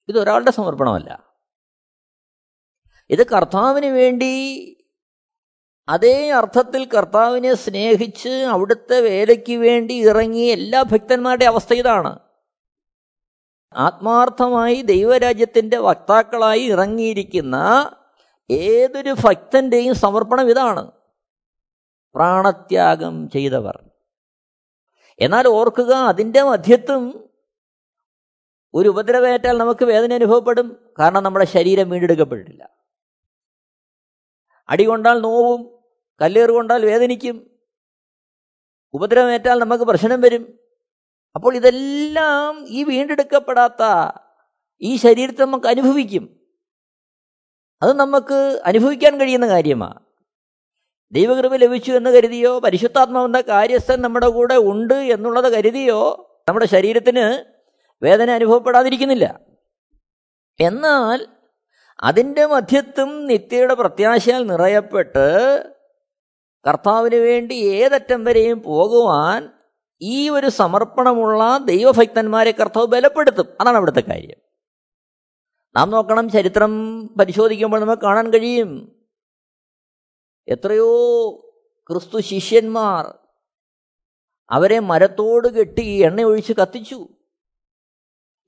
ഇതൊരാളുടെ 0.08 0.50
സമർപ്പണമല്ല. 0.50 1.31
ഇത് 3.12 3.26
കർത്താവിന് 3.26 3.86
വേണ്ടി 3.86 4.68
അതേ 5.88 6.30
അർത്ഥത്തിൽ 6.30 6.84
കർത്താവിനെ 6.84 7.54
സ്നേഹിച്ച് 7.54 8.28
അവിടുത്തെ 8.28 9.00
വേലയ്ക്ക് 9.00 9.56
വേണ്ടി 9.56 9.94
ഇറങ്ങിയ 9.94 10.52
എല്ലാ 10.52 10.82
ഭക്തന്മാരുടെ 10.82 11.44
അവസ്ഥ 11.44 11.74
ഇതാണ്. 11.74 12.18
ആത്മാർത്ഥമായി 13.72 14.82
ദൈവരാജ്യത്തിന്റെ 14.82 15.78
വക്താക്കളായി 15.78 16.62
ഇറങ്ങിയിരിക്കുന്ന 16.62 17.90
ഏതൊരു 18.50 19.16
ഭക്തന്റെയും 19.24 19.94
സമർപ്പണം 19.94 20.50
ഇതാണ്. 20.50 20.90
പ്രാണത്യാഗം 22.14 23.30
ചെയ്തവർ. 23.30 23.90
എന്നാൽ 25.20 25.48
ഓർക്കുക 25.48 25.94
അതിന്റെ 25.94 26.42
മധ്യത്തും 26.42 27.30
ഒരു 28.74 28.88
ഉപദ്രവേറ്റാൽ 28.88 29.58
നമുക്ക് 29.58 29.84
വേദന 29.84 30.12
അനുഭവപ്പെടും. 30.12 30.90
കാരണം 30.98 31.22
നമ്മുടെ 31.22 31.44
ശരീരം 31.44 31.90
വീണ്ടെടുക്കപ്പെട്ടിട്ടില്ല. 31.90 32.71
അടി 34.68 34.84
കൊണ്ടാൽ 34.84 35.20
നോവും 35.20 35.80
കല്ലേറ് 36.20 36.50
കൊണ്ടാൽ 36.50 36.86
വേദനിക്കും 36.86 37.50
ഉപദ്രവമേറ്റാൽ 38.94 39.58
നമുക്ക് 39.58 39.84
പ്രശ്നം 39.84 40.20
വരും. 40.20 40.58
അപ്പോൾ 41.34 41.56
ഇതെല്ലാം 41.56 42.68
ഈ 42.68 42.84
വീണ്ടെടുക്കപ്പെടാത്ത 42.84 43.82
ഈ 44.82 44.96
ശരീരത്തെ 44.96 45.42
നമുക്ക് 45.42 45.66
അനുഭവിക്കും. 45.66 46.40
അത് 47.82 47.92
നമുക്ക് 47.92 48.62
അനുഭവിക്കാൻ 48.64 49.20
കഴിയുന്ന 49.20 49.48
കാര്യമാണ് 49.48 50.00
ദൈവകൃപ 51.12 51.56
ലഭിച്ചു 51.56 51.92
എന്ന് 51.92 52.10
കരുതിയോ 52.10 52.58
പരിശുദ്ധാത്മാവെന്ന 52.58 53.40
കാര്യസ്ഥൻ 53.40 54.02
നമ്മുടെ 54.02 54.28
കൂടെ 54.28 54.54
ഉണ്ട് 54.54 54.94
എന്നുള്ളത് 54.94 55.52
കരുതിയോ 55.52 56.28
നമ്മുടെ 56.48 56.66
ശരീരത്തിന് 56.66 57.44
വേദന 58.02 58.30
അനുഭവപ്പെടാതിരിക്കുന്നില്ല. 58.30 59.40
എന്നാൽ 60.60 61.26
അതിന്റെ 62.02 62.46
മധ്യത്തും 62.46 63.26
നിത്യയുടെ 63.26 63.74
പ്രത്യാശയാൽ 63.74 64.46
നിറയപ്പെട്ട് 64.46 65.58
കർത്താവിന് 66.68 67.14
വേണ്ടി 67.14 67.54
ഏതറ്റം 67.54 68.24
വരെയും 68.24 68.62
പോകുവാൻ 68.62 69.52
ഈ 70.02 70.28
ഒരു 70.28 70.48
സമർപ്പണമുള്ള 70.48 71.58
ദൈവഭക്തന്മാരെ 71.64 72.50
കർത്താവ് 72.50 72.86
ബലപ്പെടുത്തും. 72.86 73.48
അതാണ് 73.60 73.76
അവിടുത്തെ 73.76 74.00
കാര്യം. 74.00 74.38
നാം 75.76 75.90
നോക്കണം 75.90 76.30
ചരിത്രം 76.30 77.06
പരിശോധിക്കുമ്പോൾ 77.08 77.80
നമുക്ക് 77.80 78.02
കാണാൻ 78.02 78.30
കഴിയും. 78.30 79.02
എത്രയോ 80.48 81.30
ക്രിസ്തു 81.90 82.20
ശിഷ്യന്മാർ 82.20 83.18
അവരെ 84.50 84.78
മരത്തോട് 84.78 85.48
കെട്ടി 85.48 85.84
എണ്ണ 85.84 86.22
ഒഴിച്ച് 86.22 86.52
കത്തിച്ചു. 86.52 87.08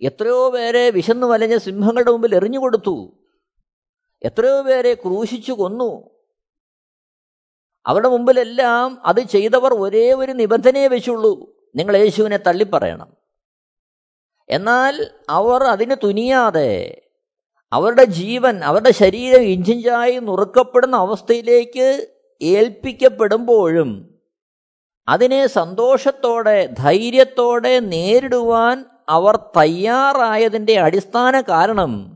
എത്രയോ 0.01 0.51
പേരെ 0.51 0.91
വിശന്നു 0.91 1.27
വലഞ്ഞ 1.27 1.57
സിംഹങ്ങളുടെ 1.57 2.11
മുമ്പിൽ 2.11 2.35
എറിഞ്ഞു 2.35 2.59
കൊടുത്തു. 2.59 3.24
എത്രയോ 4.25 4.63
പേരെ 4.63 4.95
ക്രൂശിച്ചു 4.95 5.53
കൊന്നു. 5.53 6.11
അവരുടെ 7.87 8.09
മുമ്പിലെല്ലാം 8.09 8.99
അത് 9.07 9.21
ചെയ്തവർ 9.21 9.75
ഒരേ 9.75 10.13
ഒരു 10.13 10.33
നിബന്ധനയെ 10.33 10.87
വെച്ചുള്ളൂ. 10.87 11.55
നിങ്ങൾ 11.77 11.97
യേശുവിനെ 11.97 12.37
തള്ളിപ്പറയണം. 12.37 13.17
എന്നാൽ 14.49 15.11
അവർ 15.29 15.63
അതിന് 15.65 15.97
തുനിയാതെ 16.05 17.01
അവരുടെ 17.73 18.05
ജീവൻ 18.05 18.65
അവരുടെ 18.65 18.91
ശരീരം 18.91 19.43
ഇഞ്ചിഞ്ചായി 19.43 20.19
നുറുക്കപ്പെടുന്ന 20.19 20.97
അവസ്ഥയിലേക്ക് 20.97 22.09
ഏൽപ്പിക്കപ്പെടുമ്പോഴും 22.43 24.21
അതിനെ 25.09 25.47
സന്തോഷത്തോടെ 25.47 26.75
ധൈര്യത്തോടെ 26.79 27.81
നേരിടുവാൻ 27.81 28.85
അവർ 29.09 29.37
തയ്യാറായതിന്റെ 29.37 30.79
അടിസ്ഥാന 30.79 31.41
കാരണം 31.41 32.14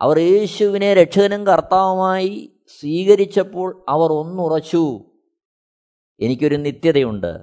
അവർ 0.00 0.18
യേശുവിനെ 0.18 0.94
രക്ഷകനും 0.94 1.46
കർത്താവുമായി 1.46 2.52
സ്വീകരിച്ചപ്പോൾ 2.80 3.84
അവർ 3.88 4.12
ഒന്നുറച്ചു. 4.12 5.04
എനിക്കൊരു 6.20 6.56
നിത്യതയുണ്ട്. 6.56 7.38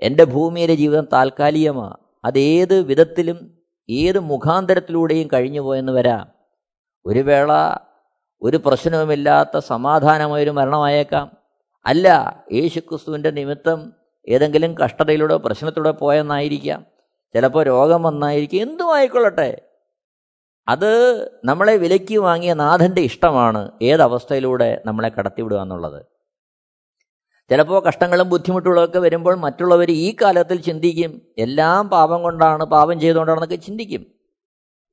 എന്റെ 0.00 0.24
ഭൂമിയിലെ 0.24 0.74
ജീവിതം 0.74 1.06
താൽക്കാലികമാണ് 1.12 1.96
അതേത് 2.24 2.82
വിധത്തിലും 2.82 3.58
ഏത് 3.90 4.18
മുഖാന്തരത്തിലൂടെയും 4.18 5.28
കഴിഞ്ഞു 5.32 5.60
പോയെന്ന് 5.60 5.92
വരാം. 5.92 6.28
ഒരു 7.06 7.18
വേള 7.18 7.52
ഒരു 8.42 8.60
പ്രശ്നവുമില്ലാത്ത 8.66 9.58
സമാധാനമായൊരു 9.58 10.50
മരണമായേക്കാം. 10.50 11.36
അല്ല 11.86 12.36
യേശുക്രിസ്തുവിന്റെ 12.52 13.30
നിമിത്തം 13.30 13.92
ഏതെങ്കിലും 14.28 14.78
കഷ്ടതയിലൂടെ 14.78 15.36
പ്രശ്നത്തിലൂടെ 15.36 15.90
പോയെന്നായിരിക്കാം. 15.90 16.86
ചിലപ്പോൾ 17.34 17.64
രോഗം 17.64 18.02
വന്നായിരിക്കും. 18.02 18.62
എന്തും 18.62 18.94
ആയിക്കൊള്ളട്ടെ 18.94 19.71
അത് 20.68 21.24
നമ്മളെ 21.44 21.76
വിലയ്ക്ക് 21.76 22.18
വാങ്ങിയ 22.18 22.54
നാഥന്റെ 22.54 23.00
ഇഷ്ടമാണ് 23.00 23.70
ഏതവസ്ഥയിലൂടെ 23.82 24.82
നമ്മളെ 24.86 25.08
കടത്തിവിടുക 25.08 25.62
എന്നുള്ളത്. 25.62 26.06
ചിലപ്പോൾ 27.50 27.82
കഷ്ടങ്ങളും 27.82 28.28
ബുദ്ധിമുട്ടുകളൊക്കെ 28.28 28.98
വരുമ്പോൾ 28.98 29.36
മറ്റുള്ളവർ 29.36 29.90
ഈ 29.90 30.16
കാലത്തിൽ 30.22 30.60
ചിന്തിക്കും 30.60 31.22
എല്ലാം 31.38 31.88
പാപം 31.88 32.22
കൊണ്ടാണ് 32.22 32.64
പാപം 32.64 33.00
ചെയ്തുകൊണ്ടാണെന്നൊക്കെ 33.00 33.56
ചിന്തിക്കും. 33.56 34.06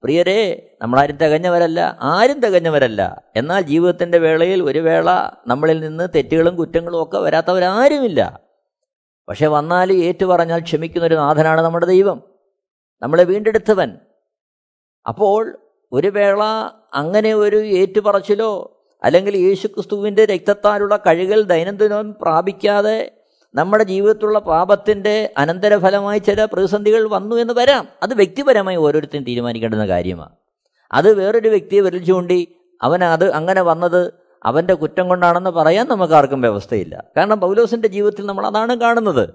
പ്രിയരെ 0.03 0.71
നമ്മളാരും 0.82 1.17
തികഞ്ഞവരല്ല 1.17 1.97
ആരും 2.01 2.39
തികഞ്ഞവരല്ല. 2.39 3.21
എന്നാൽ 3.36 3.62
ജീവിതത്തിന്റെ 3.62 4.17
വേളയിൽ 4.17 4.63
ഒരു 4.63 4.79
വേള 4.79 5.12
നമ്മളിൽ 5.47 5.79
നിന്ന് 5.79 6.08
തെറ്റുകളും 6.15 6.55
കുറ്റങ്ങളും 6.55 7.03
ഒക്കെ 7.03 7.17
വരാത്തവരാരുമില്ല. 7.17 8.39
പക്ഷെ 9.29 9.47
വന്നാൽ 9.47 9.91
ഏറ്റു 9.91 10.25
പറഞ്ഞാൽ 10.25 10.60
ക്ഷമിക്കുന്നൊരു 10.60 11.15
നാഥനാണ് 11.15 11.62
നമ്മുടെ 11.62 11.86
ദൈവം. 11.86 12.23
നമ്മളെ 13.01 13.23
വീണ്ടെടുത്തവൻ 13.23 13.97
അപ്പോൾ 15.09 15.57
ഒരു 15.91 16.07
വേള 16.07 16.43
അങ്ങനെ 16.93 17.33
ഒരു 17.33 17.55
ഏറ്റുപറച്ചിലോ 17.55 18.81
അല്ലെങ്കിൽ 19.03 19.37
യേശുക്രിസ്തുവിന്റെ 19.37 20.25
രക്തത്താലുള്ള 20.25 20.99
കഴുകൽ 21.07 21.43
ദൈനംദിനം 21.43 22.15
പ്രാപിക്കാതെ 22.21 23.11
നമ്മുടെ 23.55 23.83
ജീവിതത്തിലുള്ള 23.83 24.39
പാപത്തിന്റെ 24.39 25.33
അനന്തരഫലമായി 25.37 26.19
ചില 26.19 26.45
പ്രതിസന്ധികൾ 26.45 27.09
വന്നു 27.09 27.35
എന്ന് 27.35 27.53
വരാം. 27.53 27.87
അത് 28.03 28.13
വ്യക്തിപരമായി 28.13 28.75
ഓരോരുത്തരും 28.75 29.23
തീരുമാനിക്കേണ്ടുന്ന 29.23 29.87
കാര്യമാണ്. 29.87 30.29
അത് 30.93 31.13
വേറൊരു 31.13 31.49
വ്യക്തിയെ 31.49 31.81
വിരലിച്ചുകൊണ്ടി 31.81 32.55
അവൻ 32.81 33.03
അത് 33.03 33.31
അങ്ങനെ 33.31 33.61
വന്നത് 33.61 34.13
അവന്റെ 34.45 34.73
കുറ്റം 34.73 35.07
കൊണ്ടാണെന്ന് 35.07 35.49
പറയാൻ 35.49 35.87
നമുക്ക് 35.87 36.13
ആർക്കും 36.13 36.41
വ്യവസ്ഥയില്ല. 36.41 37.03
കാരണം 37.17 37.39
പൗലോസിന്റെ 37.39 37.87
ജീവിതത്തിൽ 37.87 38.25
നമ്മൾ 38.25 38.47
അതാണ് 38.47 38.75
കാണുന്നത്. 38.75 39.29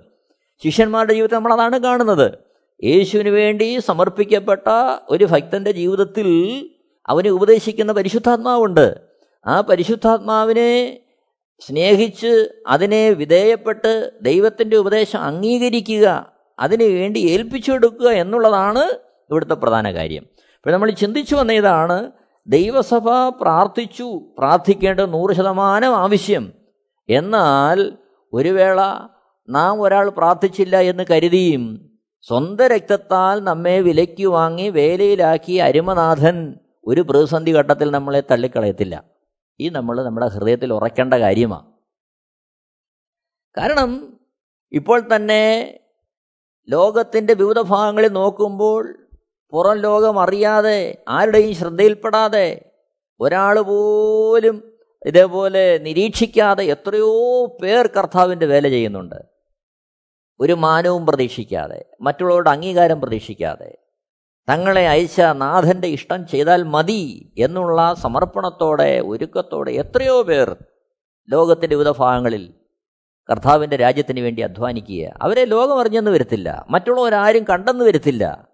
ശിഷ്യന്മാരുടെ 0.65 1.13
ജീവിതത്തിൽ 1.13 1.37
നമ്മൾ 1.37 1.53
അതാണ് 1.53 1.79
കാണുന്നത്. 1.79 2.44
യേശുവിന് 2.83 3.29
വേണ്ടി 3.29 3.79
സമർപ്പിക്കപ്പെട്ട 3.87 4.69
ഒരു 5.11 5.25
ഭക്തന്റെ 5.25 5.73
ജീവിതത്തിൽ 5.73 6.29
അവനെ 7.07 7.31
ഉപദേശിക്കുന്ന 7.31 7.93
പരിശുദ്ധാത്മാവുണ്ട്. 7.93 9.01
ആ 9.47 9.61
പരിശുദ്ധാത്മാവിനെ 9.61 11.01
സ്നേഹിച്ച് 11.61 12.49
അതിനെ 12.67 13.11
വിധേയപ്പെട്ട് 13.11 14.11
ദൈവത്തിന്റെ 14.23 14.77
ഉപദേശം 14.77 15.19
അംഗീകരിക്കുക 15.19 16.33
അതിനു 16.59 16.85
വേണ്ടി 16.85 17.19
ഏൽപ്പിച്ചു 17.19 17.73
കൊടുക്കുക 17.73 18.09
എന്നുള്ളതാണ് 18.09 18.85
ഇവിടുത്തെ 19.31 19.55
പ്രധാന 19.55 19.93
കാര്യം. 19.93 20.23
ഇപ്പോൾ 20.23 20.71
നമ്മൾ 20.71 20.91
ചിന്തിച്ചു 20.91 21.35
വന്ന 21.35 21.53
ഇതാണ് 21.53 22.11
ദൈവസഭ 22.47 23.29
പ്രാർത്ഥിച്ചു 23.41 24.21
പ്രാർത്ഥിക്കേണ്ട 24.39 25.01
നൂറ് 25.01 25.35
ശതമാനം 25.35 25.97
ആവശ്യം. 25.97 26.53
എന്നാൽ 27.09 27.93
ഒരു 28.33 28.49
വേള 28.49 28.81
നാം 29.49 29.83
ഒരാൾ 29.83 30.11
പ്രാർത്ഥിച്ചില്ല 30.11 30.81
എന്ന് 30.81 31.05
കരുതിയും 31.11 31.94
സ്വന്തം 32.29 32.67
രക്തത്താൽ 32.67 33.41
നമ്മെ 33.41 33.81
വിലയ്ക്ക് 33.81 34.27
വാങ്ങി 34.27 34.69
വേലയിലാക്കി 34.69 35.53
അരുമനാഥൻ 35.53 36.55
ഒരു 36.87 37.01
പ്രതിസന്ധി 37.01 37.51
ഘട്ടത്തിൽ 37.51 37.91
നമ്മളെ 37.91 38.23
തള്ളിക്കളയത്തില്ല. 38.31 39.05
ഈ 39.61 39.69
നമ്മൾ 39.69 40.05
നമ്മുടെ 40.05 40.27
ഹൃദയത്തിൽ 40.27 40.73
ഉറയ്ക്കേണ്ട 40.73 41.15
കാര്യമാണ് 41.15 41.69
കാരണം 43.57 43.91
ഇപ്പോൾ 44.73 45.17
തന്നെ 45.17 45.43
ലോകത്തിന്റെ 46.69 47.35
വിവിധ 47.35 47.61
ഭാഗങ്ങളിൽ 47.61 48.13
നോക്കുമ്പോൾ 48.13 48.99
പുറം 49.53 49.77
ലോകം 49.77 50.19
അറിയാതെ 50.19 51.03
ആരുടെയും 51.09 51.55
ശ്രദ്ധയിൽപ്പെടാതെ 51.55 52.71
ഒരാൾ 53.21 53.61
പോലും 53.61 54.57
ഇതേപോലെ 55.07 55.79
നിരീക്ഷിക്കാതെ 55.79 56.65
എത്രയോ 56.65 57.13
പേർ 57.63 57.87
കർത്താവിന്റെ 57.87 58.47
വേല 58.47 58.69
ചെയ്യുന്നുണ്ട്. 58.69 59.34
ഒരു 60.41 60.53
മാനവും 60.53 61.07
പ്രതീക്ഷിക്കാതെ 61.07 61.85
മറ്റുള്ളവരുടെ 62.01 62.51
അംഗീകാരം 62.51 63.01
പ്രതീക്ഷിക്കാതെ 63.01 63.79
തങ്ങളെ 64.49 64.89
അയച്ച 64.89 65.21
നാഥന്റെ 65.21 65.89
ഇഷ്ടം 65.89 66.27
ചെയ്താൽ 66.27 66.63
മതി 66.63 67.33
എന്നുള്ള 67.39 67.95
സമർപ്പണത്തോടെ 67.95 69.01
ഒരുക്കത്തോടെ 69.01 69.71
എത്രയോ 69.71 70.23
പേർ 70.23 70.57
ലോകത്തിന്റെ 71.31 71.77
വിവിധ 71.77 71.91
ഭാഗങ്ങളിൽ 71.91 72.55
കർത്താവിന്റെ 73.31 73.77
രാജ്യത്തിന് 73.77 74.21
വേണ്ടി 74.21 74.43
അധ്വാനിക്കുക 74.43 75.13
അവരെ 75.23 75.45
ലോകം 75.45 75.81
അറിഞ്ഞെന്ന് 75.81 76.11
വരത്തില്ല 76.11 76.67
മറ്റുള്ളവരാരും 76.71 77.45
കണ്ടെന്ന് 77.45 77.85
വരത്തില്ല. 77.85 78.49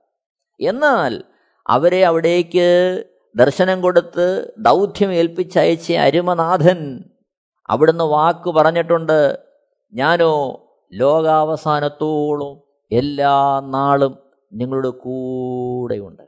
എന്നാൽ 0.61 1.25
അവരെ 1.67 2.05
അവിടേക്ക് 2.05 3.05
ദർശനം 3.37 3.81
കൊടുത്ത് 3.81 4.55
ദൗത്യം 4.59 5.13
ഏൽപ്പിച്ചയച്ച 5.13 5.93
അരുമനാഥൻ 5.93 7.05
അവിടുന്ന് 7.67 8.05
വാക്ക് 8.05 8.51
പറഞ്ഞിട്ടുണ്ട് 8.51 9.39
ഞാനോ 9.93 10.61
ലോകാവസാനത്തോളം 10.93 12.63
എല്ലാ 12.93 13.61
നാളും 13.61 14.19
നിങ്ങളുടെ 14.53 14.89
കൂടെയുണ്ട്. 14.89 16.23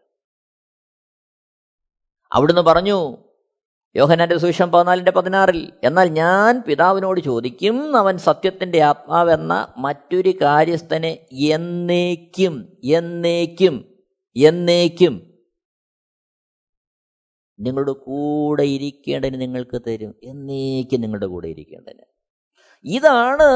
അവിടുന്ന് 2.33 2.61
പറഞ്ഞു 2.61 3.17
യോഹനാന്റെ 3.97 4.39
സുവിശേഷം 4.39 4.73
പതിനാലിന്റെ 4.73 5.11
പതിനാറിൽ 5.11 5.73
എന്നാൽ 5.85 6.09
ഞാൻ 6.09 6.63
പിതാവിനോട് 6.69 7.21
ചോദിക്കും 7.21 7.97
അവൻ 7.97 8.19
സത്യത്തിന്റെ 8.19 8.83
ആത്മാവെന്ന 8.83 9.75
മറ്റൊരു 9.79 10.33
കാര്യസ്ഥനെ 10.43 11.27
എന്നേക്കും 11.33 12.77
എന്നേക്കും 12.85 13.99
എന്നേക്കും 14.37 15.33
നിങ്ങളുടെ 17.61 17.93
കൂടെ 17.93 18.63
ഇരിക്കേണ്ടതിന് 18.63 19.41
നിങ്ങൾക്ക് 19.41 19.83
തരും 19.87 20.15
എന്നേക്കും 20.25 21.01
നിങ്ങളുടെ 21.01 21.27
കൂടെ 21.27 21.49
ഇരിക്കേണ്ടതിന്. 21.49 22.12
ഇതാണ് 22.85 23.49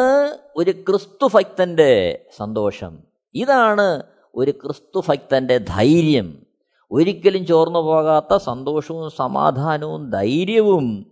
ഒരു 0.57 0.71
ക്രിസ്തു 0.71 1.29
ഭക്തന്റെ 1.35 2.25
സന്തോഷം. 2.37 2.99
ഇതാണ് 3.35 4.03
ഒരു 4.35 4.51
ക്രിസ്തു 4.51 5.03
ഭക്തന്റെ 5.09 5.59
ധൈര്യം. 5.59 6.43
ഒരിക്കലും 6.91 7.47
ചോർന്നു 7.47 7.79
പോകാത്ത 7.79 8.37
സന്തോഷവും 8.37 9.11
സമാധാനവും 9.11 10.11
ധൈര്യവും 10.11 11.07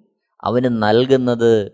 അവന് 0.45 0.83
നൽകുന്നത് 0.83 1.73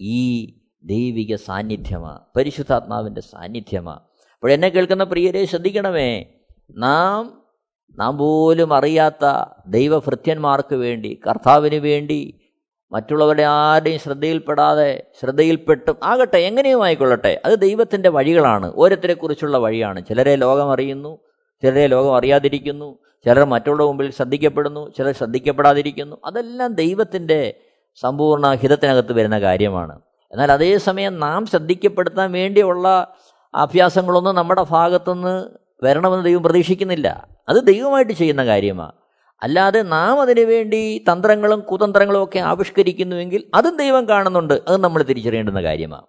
ഈ 0.00 0.46
ദൈവിക 0.84 1.36
സാന്നിധ്യമാണ് 1.36 2.20
പരിശുദ്ധാത്മാവിന്റെ 2.36 3.20
സാന്നിധ്യമാണ് 3.20 4.00
അപ്പോൾ 4.34 4.52
എന്നെ 4.52 4.68
കേൾക്കുന്ന 4.68 5.04
പ്രിയരെ 5.04 5.44
ശ്രദ്ധിക്കണമേ 5.44 6.26
നാം 6.70 7.42
നാം 7.98 8.18
പോലും 8.18 8.74
അറിയാത്ത 8.74 9.44
ദൈവഭൃത്യന്മാർക്ക് 9.66 10.74
വേണ്ടി 10.74 11.20
കർത്താവിന് 11.26 11.74
വേണ്ടി 11.74 12.39
മറ്റുള്ളവരുടെ 12.92 13.42
ആരുടെയും 13.42 13.98
ശ്രദ്ധയിൽപ്പെടാതെ 13.98 15.02
ശ്രദ്ധയിൽപ്പെട്ടും 15.20 15.96
ആകട്ടെ 16.02 16.38
എങ്ങനെയും 16.38 16.82
ആയിക്കൊള്ളട്ടെ 16.84 17.40
അത് 17.44 17.58
ദൈവത്തിന്റെ 17.58 18.08
വഴികളാണ്. 18.08 18.72
ഓരോരുത്തരെക്കുറിച്ചുള്ള 18.76 19.58
വഴിയാണ്. 19.58 20.04
ചിലരെ 20.06 20.36
ലോകം 20.36 20.72
അറിയുന്നു 20.72 21.18
ചിലരെ 21.62 21.86
ലോകം 21.86 22.16
അറിയാതിരിക്കുന്നു 22.16 22.98
ചിലർ 23.24 23.44
മറ്റുള്ള 23.44 23.82
മുമ്പിൽ 23.82 24.10
ശ്രദ്ധിക്കപ്പെടുന്നു 24.10 24.92
ചിലർ 24.98 25.12
ശ്രദ്ധിക്കപ്പെടാതിരിക്കുന്നു. 25.12 26.16
അതെല്ലാം 26.24 26.74
ദൈവത്തിന്റെ 26.74 27.54
സമ്പൂർണ 28.00 28.54
ഹിതത്തിനകത്ത് 28.54 29.12
വരുന്ന 29.12 29.40
കാര്യമാണ്. 29.40 30.00
എന്നാൽ 30.32 30.52
അതേസമയം 30.52 31.20
നാം 31.20 31.46
ശ്രദ്ധിക്കപ്പെടുത്താൻ 31.46 32.32
വേണ്ടിയുള്ള 32.32 33.14
അഭ്യാസങ്ങളൊന്നും 33.54 34.34
നമ്മുടെ 34.34 34.64
ഭാഗത്തുനിന്ന് 34.70 35.44
വരണമെന്ന് 35.84 36.24
ദൈവം 36.24 36.42
പ്രതീക്ഷിക്കുന്നില്ല. 36.42 37.28
അത് 37.48 37.56
ദൈവമായിട്ട് 37.56 38.12
ചെയ്യുന്ന 38.12 38.44
കാര്യമാണ് 38.44 38.99
അല്ലാതെ 39.42 39.82
നാം 39.82 40.20
അതിനു 40.20 40.40
വേണ്ടി 40.40 41.04
തന്ത്രങ്ങളും 41.12 41.60
കുതന്ത്രങ്ങളും 41.60 42.24
ഒക്കെ 42.24 42.38
ആവിഷ്കരിക്കുന്നുവെങ്കിൽ 42.38 43.50
അതും 43.54 43.76
ദൈവം 43.76 44.08
കാണുന്നുണ്ട്. 44.08 44.54
അത് 44.54 44.76
നമ്മൾ 44.76 45.02
തിരിച്ചറിയേണ്ടുന്ന 45.02 45.62
കാര്യമാണ്. 45.62 46.02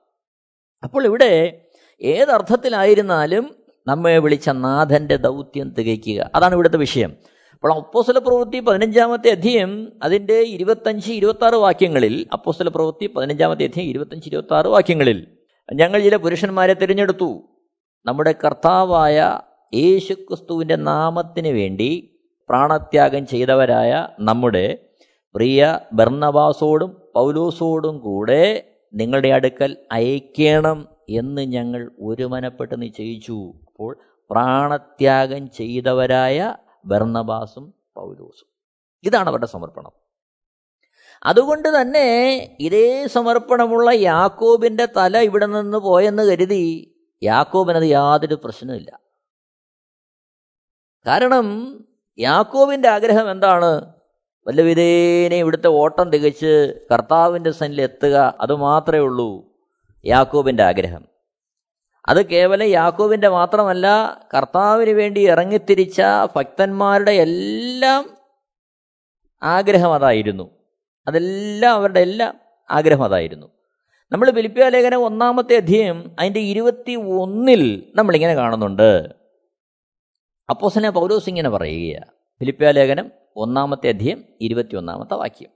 അപ്പോൾ 0.84 1.06
ഇവിടെ 1.06 1.62
ഏതർത്ഥത്തിലായിരുന്നാലും 2.02 3.56
നമ്മെ 3.88 4.18
വിളിച്ച 4.18 4.50
നാഥന്റെ 4.50 5.16
ദൗത്യം 5.16 5.74
തികയ്ക്കുക. 5.74 6.32
അതാണ് 6.36 6.54
ഇവിടുത്തെ 6.54 6.78
വിഷയം. 6.78 7.16
അപ്പോൾ 7.54 7.74
അപ്പോസ്തല 7.74 8.18
പ്രവൃത്തി 8.18 8.60
പതിനഞ്ചാമത്തെ 8.60 9.30
അധ്യയം 9.30 9.92
അതിന്റെ 10.04 10.40
ഇരുപത്തഞ്ച് 10.40 11.12
ഇരുപത്താറ് 11.12 11.56
വാക്യങ്ങളിൽ 11.56 12.28
അപ്പോസ്തല 12.34 12.68
പ്രവൃത്തി 12.68 13.08
പതിനഞ്ചാമത്തെ 13.08 13.64
അധ്യയം 13.64 13.86
ഇരുപത്തഞ്ച് 13.86 14.28
ഇരുപത്താറ് 14.28 14.68
വാക്യങ്ങളിൽ 14.68 15.38
ഞങ്ങൾ 15.74 16.00
ചില 16.00 16.16
പുരുഷന്മാരെ 16.16 16.74
തിരഞ്ഞെടുത്തു. 16.74 17.42
നമ്മുടെ 18.06 18.36
കർത്താവായ 18.46 19.40
യേശുക്രിസ്തുവിന്റെ 19.74 20.76
നാമത്തിന് 20.76 21.48
വേണ്ടി 21.48 22.11
പ്രാണത്യാഗം 22.52 23.26
ചെയ്തവരായ 23.26 24.08
നമ്മുടെ 24.20 24.90
പ്രിയ 25.36 25.80
ബർണവാസോടും 25.94 27.12
പൗലോസോടും 27.16 28.00
കൂടെ 28.00 28.74
നിങ്ങളുടെ 28.94 29.28
അടുക്കൽ 29.28 29.78
അയക്കണം 29.92 30.88
എന്ന് 31.10 31.42
ഞങ്ങൾ 31.42 31.92
ഒരുമനപ്പെട്ട് 32.02 32.82
നിശ്ചയിച്ചു. 32.82 33.54
അപ്പോൾ 33.68 33.98
പ്രാണത്യാഗം 34.30 35.52
ചെയ്തവരായ 35.52 36.56
ബർണബാസും 36.86 37.74
പൗലോസും. 37.96 38.48
ഇതാണ് 39.04 39.30
അവരുടെ 39.30 39.46
സമർപ്പണം. 39.46 39.92
അതുകൊണ്ട് 41.26 41.82
തന്നെ 41.82 42.08
ഇതേ 42.60 43.08
സമർപ്പണമുള്ള 43.08 43.92
യാക്കോബിന്റെ 43.92 44.88
തല 44.98 45.18
ഇവിടെ 45.18 45.46
നിന്ന് 45.46 45.78
പോയെന്ന് 45.78 46.24
കരുതി 46.24 46.96
യാക്കോബിനത് 47.24 47.84
യാതൊരു 47.84 48.36
പ്രശ്നമില്ല 48.36 49.00
കാരണം 51.08 51.48
യാക്കോബിന്റെ 52.22 52.90
ആഗ്രഹം 52.90 53.32
എന്താണ്? 53.32 53.94
വല്ല 54.48 54.62
വിധേനെ 54.62 55.36
ഇവിടുത്തെ 55.36 55.68
ഓട്ടം 55.68 56.10
തികച്ച് 56.10 56.80
കർത്താവിന്റെ 56.94 57.52
സന്നിൽ 57.52 57.82
എത്തുക 57.82 58.38
അതുമാത്രമേ 58.42 59.00
ഉള്ളൂ 59.00 59.46
യാക്കോബിന്റെ 60.06 60.64
ആഗ്രഹം. 60.64 61.06
അത് 62.08 62.26
കേവലം 62.26 62.68
യാക്കോബിന്റെ 62.68 63.30
മാത്രമല്ല 63.30 64.18
കർത്താവിന് 64.38 64.90
വേണ്ടി 64.90 65.22
ഇറങ്ങിത്തിരിച്ച 65.22 66.02
ഭക്തന്മാരുടെ 66.36 67.12
എല്ലാം 67.12 68.10
ആഗ്രഹം 69.44 69.94
അതായിരുന്നു. 69.94 70.50
അതെല്ലാം 71.08 71.74
അവരുടെ 71.74 72.00
എല്ലാം 72.00 72.40
ആഗ്രഹം 72.72 73.04
അതായിരുന്നു. 73.04 73.48
നമ്മൾ 74.12 74.32
ഫിലിപ്പിയ 74.32 74.70
ലേഖനം 74.70 75.06
ഒന്നാമത്തെ 75.06 75.56
അധ്യയം 75.56 76.16
അതിന്റെ 76.20 76.40
ഇരുപത്തി 76.40 76.92
ഒന്നിൽ 76.96 77.92
നമ്മളിങ്ങനെ 77.96 78.34
കാണുന്നുണ്ട്. 78.34 79.21
അപ്പോസനെ 80.52 80.90
പൗലോസ് 80.90 81.30
ഇങ്ങനെ 81.30 81.50
പറയുകയാണ്. 81.50 82.12
ഫിലിപ്പിയ 82.40 82.72
ലേഖനം 82.72 83.12
ഒന്നാമത്തെ 83.36 83.90
അധ്യയം 83.90 84.24
ഇരുപത്തി 84.42 84.76
ഒന്നാമത്തെ 84.76 85.14
വാക്യം. 85.14 85.50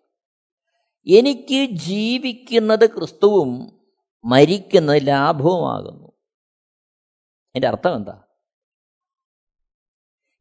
എനിക്ക് 1.07 1.69
ജീവിക്കുന്നത് 1.71 2.89
ക്രിസ്തുവും 2.89 3.79
മരിക്കുന്നത് 4.25 5.07
ലാഭവുമാകുന്നു. 5.07 6.11
എന്റെ 7.55 7.67
അർത്ഥം 7.67 7.95
എന്താ? 7.95 8.21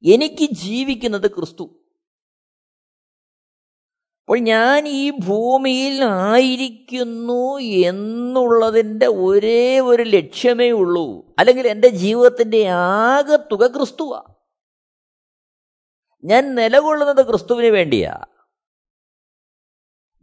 എനിക്ക് 0.04 0.48
ജീവിക്കുന്നത് 0.52 1.30
ക്രിസ്തു. 1.30 1.62
അപ്പോൾ 4.20 4.38
ഞാൻ 4.38 4.88
ഈ 4.88 5.10
ഭൂമിയിൽ 5.10 6.04
ആയിരിക്കുന്നു 6.04 7.58
എന്നുള്ളതിന്റെ 7.58 9.06
ഒരേ 9.06 9.80
ഒരു 9.80 10.02
ലക്ഷ്യമേ 10.02 10.70
ഉള്ളൂ. 10.70 11.34
അല്ലെങ്കിൽ 11.38 11.68
എന്റെ 11.68 11.88
ജീവിതത്തിന്റെ 11.88 12.68
ആകെ 12.68 13.36
തുക 13.36 13.76
ക്രിസ്തുവാ. 13.76 14.33
ഞാൻ 16.24 16.54
നിലകൊള്ളുന്നത് 16.54 17.26
ക്രിസ്തുവിന് 17.26 17.66
വേണ്ടിയാ. 17.66 18.24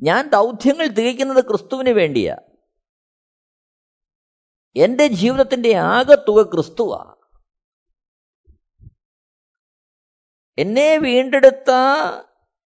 ഞാൻ 0.02 0.30
ദൗത്യങ്ങൾ 0.30 0.88
തികയ്ക്കുന്നത് 0.88 1.44
ക്രിസ്തുവിന് 1.48 1.90
വേണ്ടിയാ. 1.90 2.38
എന്റെ 4.76 5.08
ജീവിതത്തിന്റെ 5.08 5.76
ആകെ 5.76 6.16
തുക 6.16 6.54
ക്രിസ്തുവാ. 6.54 7.16
എന്നെ 10.58 10.98
വീണ്ടെടുത്ത 10.98 11.72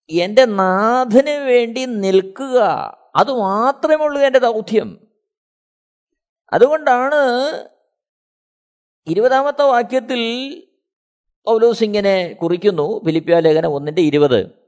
എന്റെ 0.10 0.46
നാഥന് 0.46 1.30
വേണ്ടി 1.30 1.86
നിൽക്കുക 1.86 2.58
അത് 3.16 3.32
മാത്രമേ 3.32 4.06
ഉള്ളൂ 4.06 4.22
എന്റെ 4.22 4.40
ദൗത്യം. 4.40 5.08
അതുകൊണ്ടാണ് 6.54 7.16
ഇരുപതാമത്തെ 9.08 9.64
വാക്യത്തിൽ 9.64 10.24
പൗലോസ് 11.46 11.84
ഇങ്ങനെ 11.84 12.38
കുറിക്കുന്നു 12.42 13.02
ഫിലിപ്പിയ 13.06 13.40
ലേഖനം 13.40 13.70
ഒന്നിന്റെ 13.70 14.02
ഇരുപത്. 14.02 14.64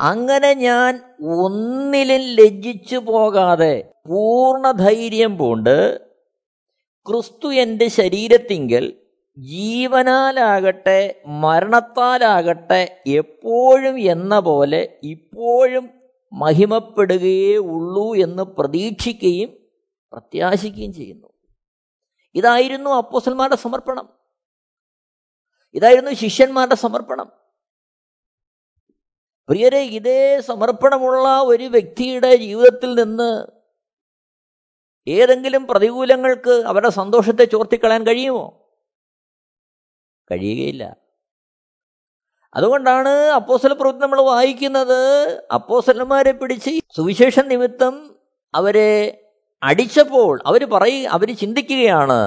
അങ്ങനെ 0.00 0.54
ഞാൻ 0.54 0.96
ഒന്നിലും 1.22 2.20
ലജ്ജിച്ചു 2.20 2.96
പോകാതെ 2.96 3.90
പൂർണ 4.08 4.70
ധൈര്യം 4.70 5.38
പൂണ്ട് 5.38 5.98
ക്രിസ്തു 7.06 7.52
എന്റെ 7.54 7.88
ശരീരത്തിങ്കിൽ 7.88 8.96
ജീവനാലാകട്ടെ 9.38 11.22
മരണത്താലാകട്ടെ 11.26 13.02
എപ്പോഴും 13.06 14.00
എന്ന 14.00 14.40
പോലെ 14.40 14.98
ഇപ്പോഴും 15.02 15.90
മഹിമപ്പെടുകയേ 16.32 17.56
ഉള്ളൂ 17.56 18.14
എന്ന് 18.14 18.42
പ്രതീക്ഷിക്കുകയും 18.42 19.50
പ്രത്യാശിക്കുകയും 20.12 20.92
ചെയ്യുന്നു. 20.92 21.26
ഇതായിരുന്നു 22.34 22.90
അപ്പോസന്മാരുടെ 22.90 23.56
സമർപ്പണം. 23.56 24.17
ഇതായിരുന്നു 25.74 26.10
ശിഷ്യന്മാരുടെ 26.10 26.74
സമർപ്പണം. 26.74 27.28
പ്രിയരെ 29.48 29.80
ഇതേ 29.80 30.40
സമർപ്പണമുള്ള 30.40 31.40
ഒരു 31.40 31.64
വ്യക്തിയുടെ 31.64 32.36
ജീവിതത്തിൽ 32.36 32.94
നിന്ന് 32.94 33.46
ഏതെങ്കിലും 35.06 35.66
പ്രതികൂലങ്ങൾക്ക് 35.66 36.50
അവരുടെ 36.50 36.90
സന്തോഷത്തെ 36.90 37.44
ചോർത്തിക്കളയാൻ 37.44 38.06
കഴിയുമോ? 38.06 38.68
കഴിയുകയില്ല. 40.30 40.96
അതുകൊണ്ടാണ് 42.54 43.08
അപ്പോസല 43.08 43.72
പ്രവൃത്തി 43.72 43.98
നമ്മൾ 43.98 44.22
വായിക്കുന്നത്. 44.22 45.00
അപ്പോസലന്മാരെ 45.54 46.32
പിടിച്ച് 46.32 46.80
സുവിശേഷ 46.96 47.40
നിമിത്തം 47.40 48.16
അവരെ 48.54 49.24
അടിച്ചപ്പോൾ 49.62 50.40
അവർ 50.46 50.64
പറയ 50.64 51.06
അവർ 51.06 51.36
ചിന്തിക്കുകയാണ് 51.36 52.20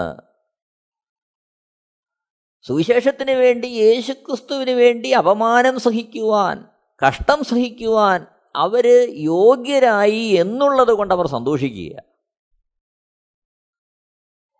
സുവിശേഷത്തിന് 2.64 3.32
വേണ്ടി 3.32 3.68
യേശുക്രിസ്തുവിന് 3.68 4.72
വേണ്ടി 4.72 5.10
അപമാനം 5.10 5.80
സഹിക്കുവാൻ 5.80 6.68
കഷ്ടം 7.08 7.44
സഹിക്കുവാൻ 7.44 8.26
അവർ 8.56 9.14
യോഗ്യരായി 9.16 10.24
എന്നുള്ളത് 10.24 10.92
കൊണ്ട് 10.92 11.14
അവർ 11.14 11.28
സന്തോഷിക്കുക. 11.28 12.04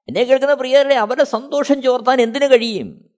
എന്നെ 0.08 0.24
കേൾക്കുന്ന 0.24 0.54
പ്രിയരെ 0.54 0.96
അവരുടെ 0.96 1.24
സന്തോഷം 1.24 1.82
ചോർത്താൻ 1.82 2.22
എന്തിനു 2.22 2.46
കഴിയും? 2.46 3.10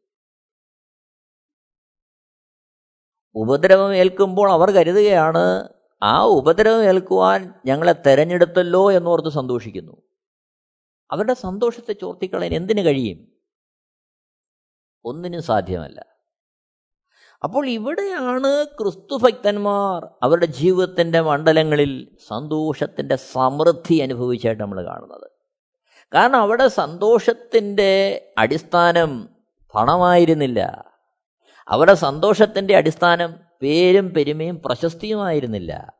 ഉപദ്രവം 3.36 3.96
ഏൽക്കുമ്പോൾ 3.96 4.52
അവർ 4.52 4.72
കരുതുകയാണ് 4.72 5.69
ആ 6.04 6.26
ഉപദ്രവം 6.26 6.84
ഏൽക്കുവാൻ 6.84 7.54
ഞങ്ങളെ 7.65 7.93
തെരഞ്ഞെടുത്തല്ലോ 7.93 8.91
എന്നോർത്ത് 8.91 9.30
സന്തോഷിക്കുന്നു. 9.30 10.02
അവരുടെ 11.12 11.34
സന്തോഷത്തെ 11.34 11.93
ചോർത്തിക്കളയാൻ 11.93 12.54
എന്തിനു 12.54 12.82
കഴിയും? 12.82 13.33
ഒന്നിനും 15.06 15.44
സാധ്യമല്ല. 15.44 16.06
അപ്പോൾ 17.44 17.68
ഇവിടെയാണ് 17.68 18.66
ക്രിസ്തുഭക്തന്മാർ 18.66 20.08
അവരുടെ 20.24 20.46
ജീവിതത്തിന്റെ 20.46 21.22
മണ്ഡലങ്ങളിൽ 21.22 22.08
സന്തോഷത്തിന്റെ 22.28 23.16
സമൃദ്ധി 23.16 23.96
അനുഭവിച്ചായിട്ട് 23.96 24.63
നമ്മൾ 24.63 24.86
കാണുന്നത്. 24.86 25.32
കാരണം 26.13 26.39
അവിടെ 26.39 26.68
സന്തോഷത്തിന്റെ 26.68 28.22
അടിസ്ഥാനം 28.38 29.30
പണമായിരുന്നില്ല. 29.76 30.94
അവരുടെ 31.68 31.94
സന്തോഷത്തിന്റെ 31.94 32.76
അടിസ്ഥാനം 32.76 33.34
പേരും 33.62 34.13
പെരുമയും 34.13 34.62
പ്രശസ്തിയുമായിരുന്നില്ല. 34.66 35.94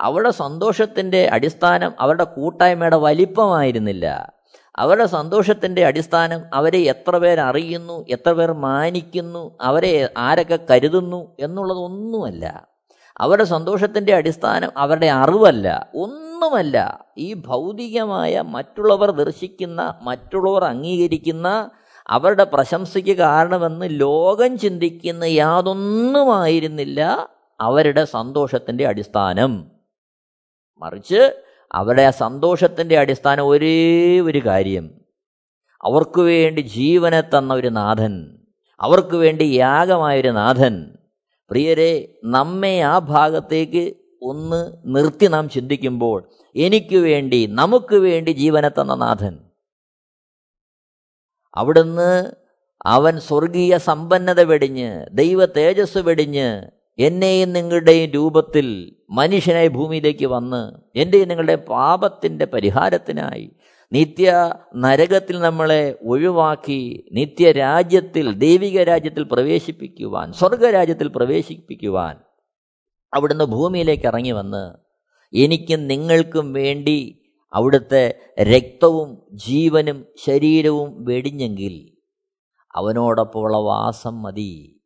അവരുടെ 0.00 0.30
സന്തോഷത്തിന്റെ 0.30 1.28
അടിസ്ഥാനം 1.32 1.94
അവരുടെ 2.00 2.24
കൂട്ടായ്മയുടെ 2.24 2.96
വലിപ്പമായിരുന്നില്ല. 2.96 4.33
അവരുടെ 4.78 5.06
സന്തോഷത്തിന്റെ 5.06 5.86
അടിസ്ഥാനം 5.86 6.42
അവരെ 6.54 6.78
എത്ര 6.78 7.18
പേർ 7.18 7.40
അറിയുന്നു 7.40 8.04
എത്ര 8.08 8.32
പേർ 8.32 8.52
മാനിക്കുന്നു 8.52 9.56
അവരെ 9.60 10.14
ആരൊക്കെ 10.18 10.58
കരുതുന്നു 10.70 11.36
എന്നുള്ളതൊന്നുമല്ല. 11.40 12.68
അവരുടെ 13.20 13.44
സന്തോഷത്തിന്റെ 13.44 14.14
അടിസ്ഥാനം 14.14 14.70
അവരുടെ 14.76 15.06
അറിവല്ല 15.06 15.90
ഒന്നുമല്ല. 15.94 17.06
ഈ 17.18 17.34
ഭൗതികമായ 17.34 18.40
മറ്റുള്ളവർ 18.40 19.10
ദർശിക്കുന്ന 19.10 19.98
മറ്റുള്ളവർ 20.02 20.64
അംഗീകരിക്കുന്ന 20.64 21.70
അവരുടെ 22.08 22.44
പ്രശംസയ്ക്ക് 22.44 23.16
കാരണമെന്ന് 23.16 23.86
ലോകം 23.90 24.58
ചിന്തിക്കുന്ന 24.58 25.24
യാതൊന്നുമായിരുന്നില്ല 25.24 27.28
അവരുടെ 27.60 28.04
സന്തോഷത്തിന്റെ 28.04 28.86
അടിസ്ഥാനം. 28.86 29.70
മറിച്ച് 30.82 31.43
അവരുടെ 31.74 32.02
ആ 32.02 32.10
സന്തോഷത്തിന്റെ 32.10 32.98
അടിസ്ഥാനം 32.98 33.48
ഒരേ 33.48 34.20
ഒരു 34.20 34.40
കാര്യം. 34.46 34.86
അവർക്ക് 35.84 36.20
വേണ്ടി 36.20 36.60
ജീവനെ 36.60 37.20
തന്ന 37.20 37.54
ഒരു 37.54 37.68
നാഥൻ 37.68 38.38
അവർക്ക് 38.80 39.16
വേണ്ടി 39.16 39.44
യാഗമായൊരു 39.44 40.28
നാഥൻ. 40.28 40.74
പ്രിയരെ 41.50 42.20
നമ്മെ 42.24 42.80
ആ 42.80 42.98
ഭാഗത്തേക്ക് 42.98 43.94
ഒന്ന് 44.22 44.60
നിർത്തി 44.86 45.26
നാം 45.26 45.48
ചിന്തിക്കുമ്പോൾ 45.48 46.30
എനിക്ക് 46.56 46.96
വേണ്ടി 46.96 47.46
നമുക്ക് 47.46 47.96
വേണ്ടി 47.96 48.30
ജീവനെ 48.30 48.68
തന്ന 48.68 48.94
നാഥൻ. 48.94 49.38
അവിടുന്ന് 51.54 52.32
അവൻ 52.86 53.20
സ്വർഗീയ 53.20 53.78
സമ്പന്നത 53.78 54.40
വെടിഞ്ഞ് 54.40 55.06
ദൈവ 55.12 55.44
തേജസ് 55.44 55.98
വെടിഞ്ഞ് 55.98 56.48
എന്നെയും 56.98 57.52
നിങ്ങളുടെയും 57.52 58.10
രൂപത്തിൽ 58.10 58.66
മനുഷ്യനായി 59.10 59.68
ഭൂമിയിലേക്ക് 59.68 60.26
വന്ന് 60.26 60.72
എന്റെയും 60.94 61.28
നിങ്ങളുടെ 61.28 61.56
പാപത്തിന്റെ 61.56 62.44
പരിഹാരത്തിനായി 62.44 63.46
നിത്യ 63.92 64.30
നരകത്തിൽ 64.76 65.36
നമ്മളെ 65.38 65.98
ഒഴിവാക്കി 66.02 67.04
നിത്യ 67.12 67.52
രാജ്യത്തിൽ 67.52 68.32
ദൈവിക 68.34 68.82
രാജ്യത്തിൽ 68.82 69.24
പ്രവേശിപ്പിക്കുവാൻ 69.24 70.32
സ്വർഗരാജ്യത്തിൽ 70.32 71.08
പ്രവേശിപ്പിക്കുവാൻ 71.08 72.16
അവിടുന്ന് 73.12 73.44
ഭൂമിയിലേക്ക് 73.44 74.06
ഇറങ്ങി 74.06 74.30
വന്ന് 74.30 74.64
എനിക്കും 75.32 75.86
നിങ്ങൾക്കും 75.86 76.52
വേണ്ടി 76.52 77.20
അവിടുത്തെ 77.52 78.18
രക്തവും 78.40 79.22
ജീവനും 79.32 80.06
ശരീരവും 80.26 81.04
വെടിഞ്ഞെങ്കിൽ 81.04 81.74
അവനോടൊപ്പമുള്ള 82.74 83.56
വാസം 83.56 84.22
മതി. 84.22 84.80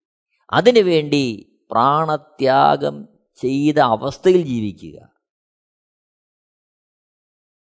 അതിനുവേണ്ടി 0.53 1.25
പ്രാണത്യാഗം 1.71 3.09
ചെയ്ത 3.41 3.79
അവസ്ഥയിൽ 3.79 4.43
ജീവിക്കുക. 4.43 5.13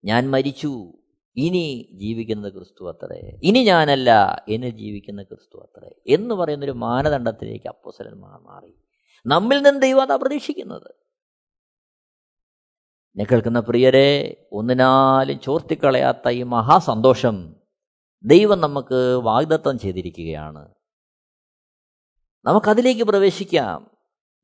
ഞാൻ 0.05 0.31
മരിച്ചു. 0.31 0.93
ഇനി 1.37 1.89
ജീവിക്കുന്നത് 1.93 2.53
ക്രിസ്തു 2.53 2.91
അത്രേ. 2.91 3.41
ഇനി 3.43 3.59
ഞാനല്ല 3.59 4.43
എന്നെ 4.49 4.69
ജീവിക്കുന്ന 4.69 5.23
ക്രിസ്തു 5.23 5.59
അത്രേ. 5.59 5.91
എന്ന് 6.07 6.35
പറയുന്നൊരു 6.35 6.73
മാനദണ്ഡത്തിലേക്ക് 6.73 7.69
അപ്പോസലന്മാർ 7.69 8.41
മാറി. 8.41 8.75
നമ്മിൽ 9.27 9.63
നിന്ന് 9.63 9.83
ദൈവം 9.83 10.03
അതാ 10.03 10.17
പ്രതീക്ഷിക്കുന്നത്. 10.17 10.91
എന്നെ 13.17 13.25
കേൾക്കുന്ന 13.25 13.61
പ്രിയരെ 13.61 14.37
ഒന്നിനാലും 14.53 15.41
ചോർത്തിക്കളയാത്ത 15.41 16.29
ഈ 16.29 16.43
മഹാസന്തോഷം 16.43 17.57
ദൈവം 18.25 18.61
നമുക്ക് 18.61 19.21
വാഗ്ദത്തം 19.23 19.79
ചെയ്തിരിക്കുകയാണ്. 19.79 20.75
നമുക്കതിലേക്ക് 22.45 23.03
പ്രവേശിക്കാം. 23.03 23.92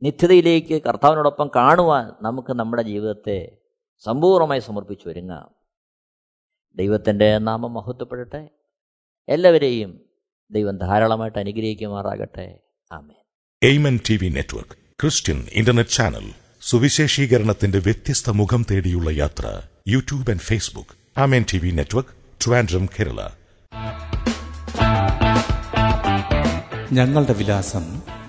നിത്യതയിലേക്ക് 0.03 0.83
കർത്താവിനോടൊപ്പം 0.83 1.51
കാണുവാൻ 1.57 2.13
നമുക്ക് 2.23 2.53
നമ്മുടെ 2.53 2.83
ജീവിതത്തെ 2.83 3.57
സമ്പൂർണമായി 4.05 4.61
സമർപ്പിച്ചു 4.61 5.09
ഒരുങ്ങാം. 5.09 5.51
ദൈവത്തിന്റെ 6.77 7.39
നാമം 7.39 7.75
മഹത്വപ്പെടട്ടെ. 7.75 8.49
എല്ലാവരെയും 9.29 10.01
ദൈവം 10.51 10.79
ധാരാളമായിട്ട് 10.79 11.39
അനുഗ്രഹിക്കുമാറാകട്ടെ. 11.39 12.59
ആമേൻ. 12.93 13.17
Amen 13.63 14.01
T 14.11 14.17
V 14.17 14.29
network 14.29 14.77
Christian 15.01 15.47
internet 15.53 15.91
channel 15.91 16.33
സുവിശേഷീകരണത്തിന്റെ 16.61 17.79
വ്യത്യസ്ത 17.79 18.31
മുഖം 18.31 18.65
തേടിയുള്ള 18.71 19.11
യാത്ര 19.11 19.63
YouTube 19.89 20.31
and 20.31 20.41
Facebook. 20.41 21.21
Amen 21.21 21.45
T 21.55 21.59
V 21.59 21.71
network 21.71 22.11
Trivandrum 22.45 22.87
Kerala. 22.87 23.29
ഞങ്ങളുടെ 26.93 27.33
വിലാസം 27.33 28.18